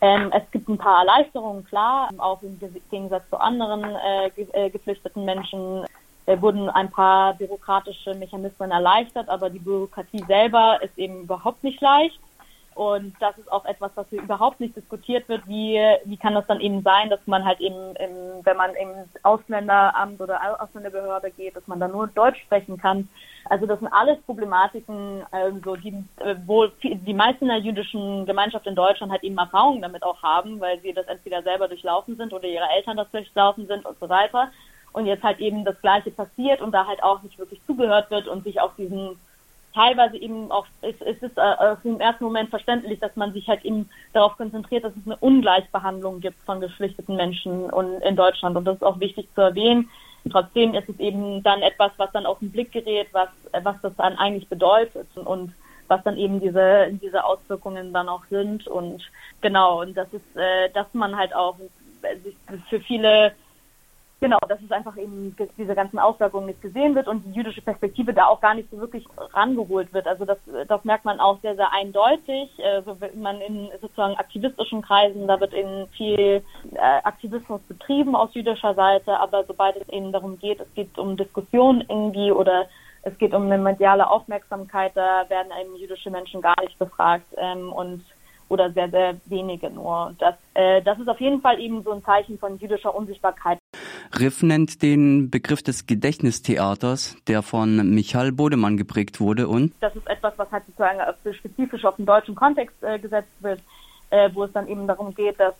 [0.00, 2.58] Ähm, es gibt ein paar Erleichterungen, klar, auch im
[2.90, 5.84] Gegensatz zu anderen äh, ge äh, geflüchteten Menschen
[6.40, 12.18] wurden ein paar bürokratische Mechanismen erleichtert, aber die Bürokratie selber ist eben überhaupt nicht leicht.
[12.74, 15.46] Und das ist auch etwas, was hier überhaupt nicht diskutiert wird.
[15.46, 18.88] Wie, wie kann das dann eben sein, dass man halt eben, im, wenn man im
[19.22, 23.08] Ausländeramt oder Ausländerbehörde geht, dass man da nur Deutsch sprechen kann.
[23.46, 28.76] Also das sind alles Problematiken, also die, äh, wo die meisten der jüdischen Gemeinschaft in
[28.76, 32.46] Deutschland halt eben Erfahrungen damit auch haben, weil sie das entweder selber durchlaufen sind oder
[32.46, 34.50] ihre Eltern das durchlaufen sind und so weiter
[34.92, 38.28] und jetzt halt eben das Gleiche passiert und da halt auch nicht wirklich zugehört wird
[38.28, 39.16] und sich auf diesen
[39.74, 43.64] teilweise eben auch, es, es ist äh, im ersten Moment verständlich, dass man sich halt
[43.64, 48.64] eben darauf konzentriert, dass es eine Ungleichbehandlung gibt von geflüchteten Menschen und in Deutschland und
[48.64, 49.88] das ist auch wichtig zu erwähnen.
[50.30, 53.28] Trotzdem ist es eben dann etwas, was dann auf den Blick gerät, was,
[53.62, 55.54] was das dann eigentlich bedeutet und
[55.88, 59.02] was dann eben diese, diese Auswirkungen dann auch sind und
[59.40, 61.56] genau, und das ist, äh, dass man halt auch
[62.68, 63.32] für viele
[64.20, 68.12] Genau, dass es einfach eben diese ganzen Auswirkungen nicht gesehen wird und die jüdische Perspektive
[68.12, 70.06] da auch gar nicht so wirklich rangeholt wird.
[70.06, 70.36] Also das,
[70.68, 72.50] das merkt man auch sehr, sehr eindeutig.
[72.62, 76.42] Also man in sozusagen aktivistischen Kreisen, da wird eben viel
[76.74, 81.16] äh, Aktivismus betrieben aus jüdischer Seite, aber sobald es eben darum geht, es geht um
[81.16, 82.66] Diskussionen irgendwie oder
[83.02, 87.72] es geht um eine mediale Aufmerksamkeit, da werden eben jüdische Menschen gar nicht befragt ähm,
[87.72, 88.04] und
[88.50, 90.08] oder sehr, sehr wenige nur.
[90.08, 93.58] Und das, äh, das ist auf jeden Fall eben so ein Zeichen von jüdischer Unsichtbarkeit.
[94.18, 100.08] Riff nennt den Begriff des Gedächtnistheaters, der von Michael Bodemann geprägt wurde und das ist
[100.08, 101.00] etwas, was halt sozusagen
[101.32, 103.60] spezifisch auf den deutschen Kontext äh, gesetzt wird,
[104.10, 105.54] äh, wo es dann eben darum geht, dass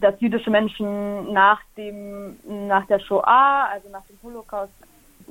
[0.00, 4.72] dass jüdische Menschen nach dem nach der Shoah, also nach dem Holocaust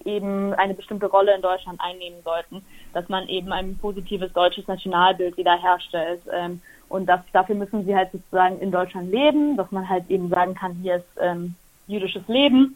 [0.05, 5.37] eben eine bestimmte Rolle in Deutschland einnehmen sollten, dass man eben ein positives deutsches Nationalbild
[5.37, 6.21] wiederherstellt.
[6.31, 10.29] Ähm, und das, dafür müssen sie halt sozusagen in Deutschland leben, dass man halt eben
[10.29, 11.55] sagen kann, hier ist ähm,
[11.87, 12.75] jüdisches Leben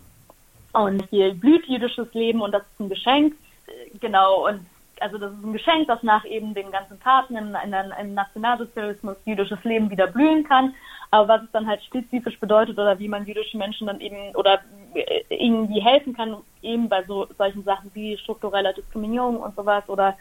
[0.73, 3.35] und hier blüht jüdisches Leben und das ist ein Geschenk.
[3.99, 4.61] Genau, und
[4.99, 7.55] also das ist ein Geschenk, das nach eben den ganzen Taten im,
[8.01, 10.73] im Nationalsozialismus jüdisches Leben wieder blühen kann.
[11.11, 14.59] Aber was es dann halt spezifisch bedeutet oder wie man jüdische Menschen dann eben oder
[15.29, 20.17] ihnen die helfen kann, eben bei so solchen Sachen wie struktureller Diskriminierung und sowas oder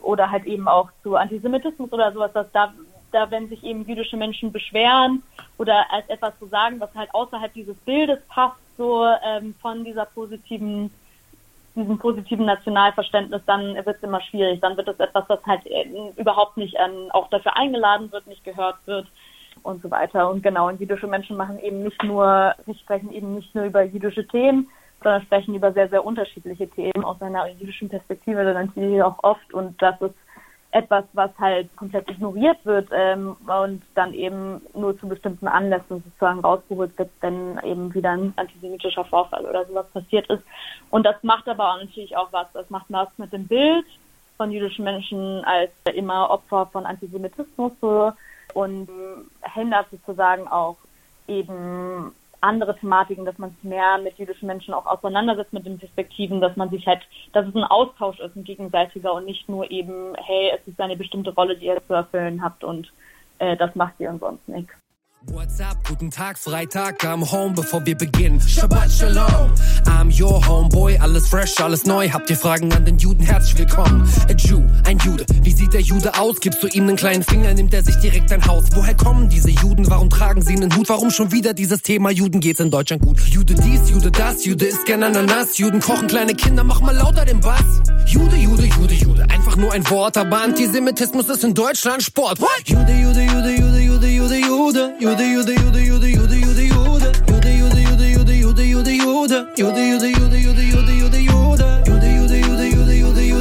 [0.00, 2.72] oder halt eben auch zu Antisemitismus oder sowas, dass da
[3.14, 5.22] da, wenn sich eben jüdische Menschen beschweren
[5.56, 10.04] oder als etwas zu sagen, was halt außerhalb dieses Bildes passt, so ähm, von dieser
[10.04, 10.90] positiven,
[11.76, 14.60] diesem positiven Nationalverständnis, dann wird es immer schwierig.
[14.60, 18.44] Dann wird es etwas, was halt äh, überhaupt nicht ähm, auch dafür eingeladen wird, nicht
[18.44, 19.06] gehört wird
[19.64, 20.30] und so weiter.
[20.30, 23.82] Und genau, und jüdische Menschen machen eben nicht nur, sie sprechen eben nicht nur über
[23.82, 24.68] jüdische Themen,
[25.02, 29.52] sondern sprechen über sehr, sehr unterschiedliche Themen aus einer jüdischen Perspektive, dann natürlich auch oft
[29.52, 30.14] und das ist
[30.70, 36.40] etwas, was halt komplett ignoriert wird ähm, und dann eben nur zu bestimmten Anlässen sozusagen
[36.40, 40.42] rausgeholt wird, wenn eben wieder ein antisemitischer Vorfall oder sowas passiert ist.
[40.90, 42.48] Und das macht aber auch natürlich auch was.
[42.54, 43.86] Das macht was mit dem Bild
[44.36, 48.12] von jüdischen Menschen als immer Opfer von Antisemitismus so
[48.54, 48.88] und
[49.54, 50.76] hindert sozusagen auch
[51.28, 56.40] eben andere Thematiken, dass man sich mehr mit jüdischen Menschen auch auseinandersetzt mit den Perspektiven,
[56.40, 57.00] dass man sich halt,
[57.32, 60.96] dass es ein Austausch ist, ein gegenseitiger und nicht nur eben, hey, es ist eine
[60.96, 62.92] bestimmte Rolle, die ihr zu erfüllen habt und
[63.38, 64.83] äh, das macht ihr und sonst nichts.
[65.32, 65.78] What's up?
[65.88, 68.40] Guten Tag, Freitag, I'm home, bevor wir beginnen.
[68.40, 69.50] Shabbat Shalom,
[69.86, 72.10] I'm your homeboy, alles fresh, alles neu.
[72.10, 73.22] Habt ihr Fragen an den Juden?
[73.24, 74.06] Herzlich willkommen.
[74.28, 75.24] A Jew, ein Jude.
[75.42, 76.40] Wie sieht der Jude aus?
[76.40, 78.64] Gibst du ihm einen kleinen Finger, nimmt er sich direkt ein Haus.
[78.74, 79.88] Woher kommen diese Juden?
[79.88, 80.88] Warum tragen sie einen Hut?
[80.88, 83.18] Warum schon wieder dieses Thema Juden geht's in Deutschland gut?
[83.20, 85.56] Jude dies, Jude das, Jude isst gerne Ananas.
[85.58, 87.64] Juden kochen kleine Kinder, mach mal lauter den Bass.
[88.06, 89.22] Jude, Jude, Jude, Jude.
[89.30, 92.40] Einfach nur ein Wort, aber Antisemitismus ist in Deutschland Sport.
[92.40, 92.50] What?
[92.66, 95.13] Jude, Jude, Jude, Jude, Jude, Jude, Jude, Jude.
[95.14, 97.12] Jude, Jude, Jude, Jude, Jude, Jude, Jude.
[97.28, 99.46] Jude, Jude, Jude, Jude, Jude, Jude, Jude.
[99.54, 101.62] Jude, Jude, Jude, Jude, Jude, Jude, Jude, Jude.
[101.74, 103.38] Jude, Jude, Jude, Jude, Jude, Jude.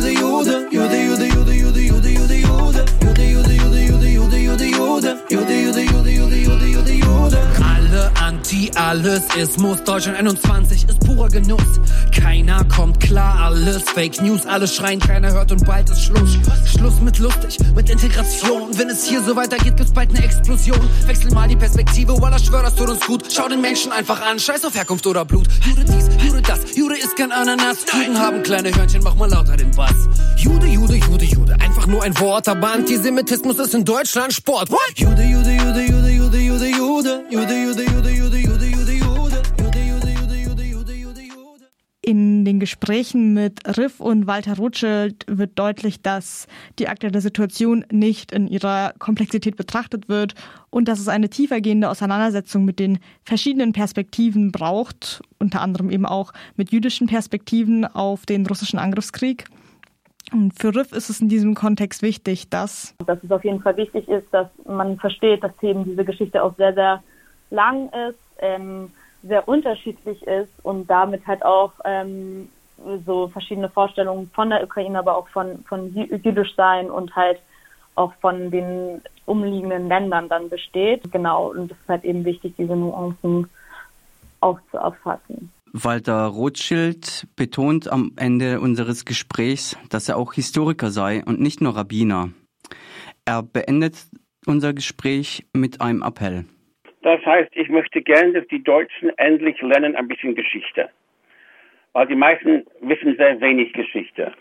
[0.73, 2.85] Jude, Jude, Jude, Jude, Jude, Jude.
[2.85, 5.11] Jude, Jude, Jude, Jude, Jude, Jude.
[5.29, 7.37] Jude, Jude, Jude, Jude, Jude, Jude.
[7.63, 9.83] Alle Anti-Allesismus.
[9.83, 11.79] Deutschland 21 ist purer Genuss.
[12.11, 13.32] Keiner kommt klar,
[13.63, 16.37] alles Fake News, alles schreien, keiner hört und bald ist Schluss.
[16.65, 18.77] Schluss mit lustig, mit Integration.
[18.77, 20.79] Wenn es hier so weitergeht, gibt's bald eine Explosion.
[21.05, 23.23] Wechsel mal die Perspektive, Wallah, schwör, das tut uns gut.
[23.33, 25.47] Schau den Menschen einfach an, scheiß auf Herkunft oder Blut.
[25.65, 27.85] Jude dies, Jude das, Jude ist kein Ananas.
[27.93, 29.95] Juden haben kleine Hörnchen, mach mal lauter den Bass.
[30.35, 34.71] Jude, Jude, Jude, Jude, einfach nur ein Wort, aber Antisemitismus ist in Deutschland Sport.
[34.71, 34.79] What?
[34.95, 38.37] Jude, Jude, Jude, Jude, Jude, Jude, Jude, Jude, Jude, Jude, Jude,
[42.43, 46.45] In den Gesprächen mit Riff und Walter Rothschild wird deutlich, dass
[46.77, 50.35] die aktuelle Situation nicht in ihrer Komplexität betrachtet wird
[50.69, 56.33] und dass es eine tiefergehende Auseinandersetzung mit den verschiedenen Perspektiven braucht, unter anderem eben auch
[56.57, 59.45] mit jüdischen Perspektiven auf den russischen Angriffskrieg.
[60.33, 63.77] Und für Riff ist es in diesem Kontext wichtig, dass dass es auf jeden Fall
[63.77, 67.01] wichtig ist, dass man versteht, dass eben diese Geschichte auch sehr, sehr
[67.51, 68.91] lang ist, ähm,
[69.23, 72.49] sehr unterschiedlich ist und damit halt auch ähm,
[73.05, 77.39] so verschiedene Vorstellungen von der Ukraine, aber auch von, von jü- jüdisch sein und halt
[77.95, 81.09] auch von den umliegenden Ländern dann besteht.
[81.11, 83.49] Genau, und es ist halt eben wichtig, diese Nuancen
[84.41, 85.51] auch zu erfassen.
[85.71, 91.75] Walter Rothschild betont am Ende unseres Gesprächs, dass er auch Historiker sei und nicht nur
[91.75, 92.29] Rabbiner.
[93.25, 93.95] Er beendet
[94.45, 96.45] unser Gespräch mit einem Appell.
[97.03, 100.89] Das heißt, ich möchte gern, dass die Deutschen endlich lernen ein bisschen Geschichte.
[101.91, 104.31] Weil die meisten wissen sehr wenig Geschichte.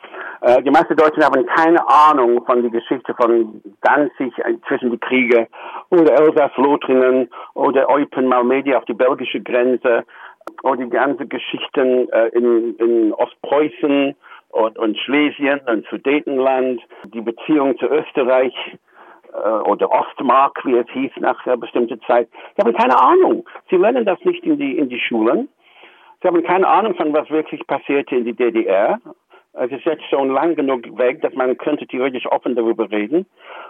[0.40, 4.98] Äh, die meisten Deutschen haben keine Ahnung von der Geschichte von Danzig äh, zwischen die
[4.98, 5.48] Kriege
[5.90, 10.04] oder Elsass-Lothringen oder Eupen Malmedy auf die belgische Grenze
[10.62, 14.14] oder die ganzen Geschichten äh, in, in Ostpreußen
[14.50, 16.80] und, und Schlesien und Sudetenland,
[17.12, 18.54] die Beziehung zu Österreich
[19.32, 22.28] oder Ostmark, wie es hieß nach einer bestimmten Zeit.
[22.56, 23.48] Sie haben keine Ahnung.
[23.70, 25.48] Sie lernen das nicht in die, in die Schulen.
[26.20, 29.00] Sie haben keine Ahnung von was wirklich passierte in die DDR.
[29.54, 33.26] Es ist jetzt schon lang genug weg, dass man könnte theoretisch offen darüber reden.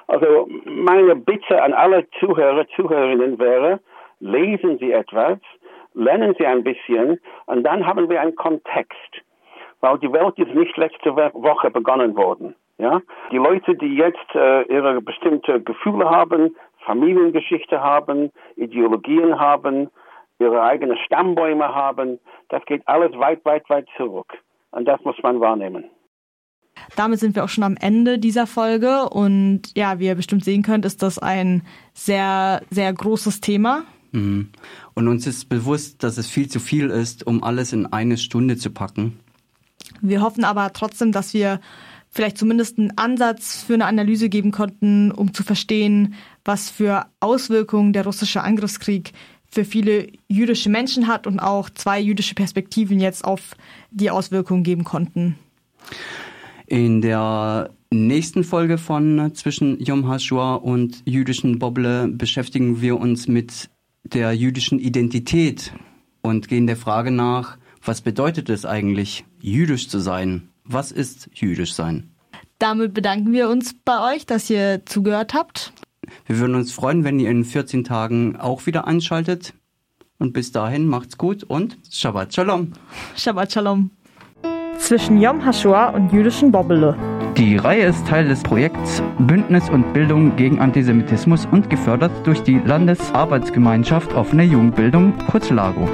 [0.06, 3.80] Also meine Bitte an alle Zuhörer, Zuhörerinnen wäre,
[4.20, 5.38] lesen Sie etwas,
[5.94, 9.22] lernen Sie ein bisschen und dann haben wir einen Kontext.
[9.80, 12.54] Weil die Welt ist nicht letzte Woche begonnen worden.
[12.78, 13.00] Ja,
[13.30, 19.90] die Leute, die jetzt äh, ihre bestimmte Gefühle haben, Familiengeschichte haben, Ideologien haben,
[20.38, 22.18] ihre eigenen Stammbäume haben,
[22.48, 24.32] das geht alles weit, weit, weit zurück.
[24.70, 25.84] Und das muss man wahrnehmen.
[26.96, 30.62] Damit sind wir auch schon am Ende dieser Folge und ja, wie ihr bestimmt sehen
[30.62, 31.62] könnt, ist das ein
[31.92, 33.84] sehr, sehr großes Thema.
[34.12, 34.50] Mhm.
[34.94, 38.56] Und uns ist bewusst, dass es viel zu viel ist, um alles in eine Stunde
[38.56, 39.20] zu packen.
[40.00, 41.60] Wir hoffen aber trotzdem, dass wir
[42.12, 47.92] vielleicht zumindest einen Ansatz für eine Analyse geben konnten, um zu verstehen, was für Auswirkungen
[47.92, 49.12] der russische Angriffskrieg
[49.50, 53.54] für viele jüdische Menschen hat und auch zwei jüdische Perspektiven jetzt auf
[53.90, 55.36] die Auswirkungen geben konnten.
[56.66, 63.68] In der nächsten Folge von Zwischen Yom HaShoah und jüdischen Bobble beschäftigen wir uns mit
[64.04, 65.72] der jüdischen Identität
[66.22, 70.48] und gehen der Frage nach, was bedeutet es eigentlich, jüdisch zu sein?
[70.64, 72.10] Was ist jüdisch sein?
[72.58, 75.72] Damit bedanken wir uns bei euch, dass ihr zugehört habt.
[76.26, 79.54] Wir würden uns freuen, wenn ihr in 14 Tagen auch wieder einschaltet.
[80.18, 82.72] Und bis dahin macht's gut und Shabbat Shalom.
[83.16, 83.90] Shabbat Shalom.
[84.78, 86.96] Zwischen Yom HaShoah und jüdischen Bobbele.
[87.36, 92.58] Die Reihe ist Teil des Projekts Bündnis und Bildung gegen Antisemitismus und gefördert durch die
[92.58, 95.88] Landesarbeitsgemeinschaft Offene Jugendbildung, kurz LAGO.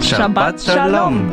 [0.00, 1.30] Shabbat Shalom.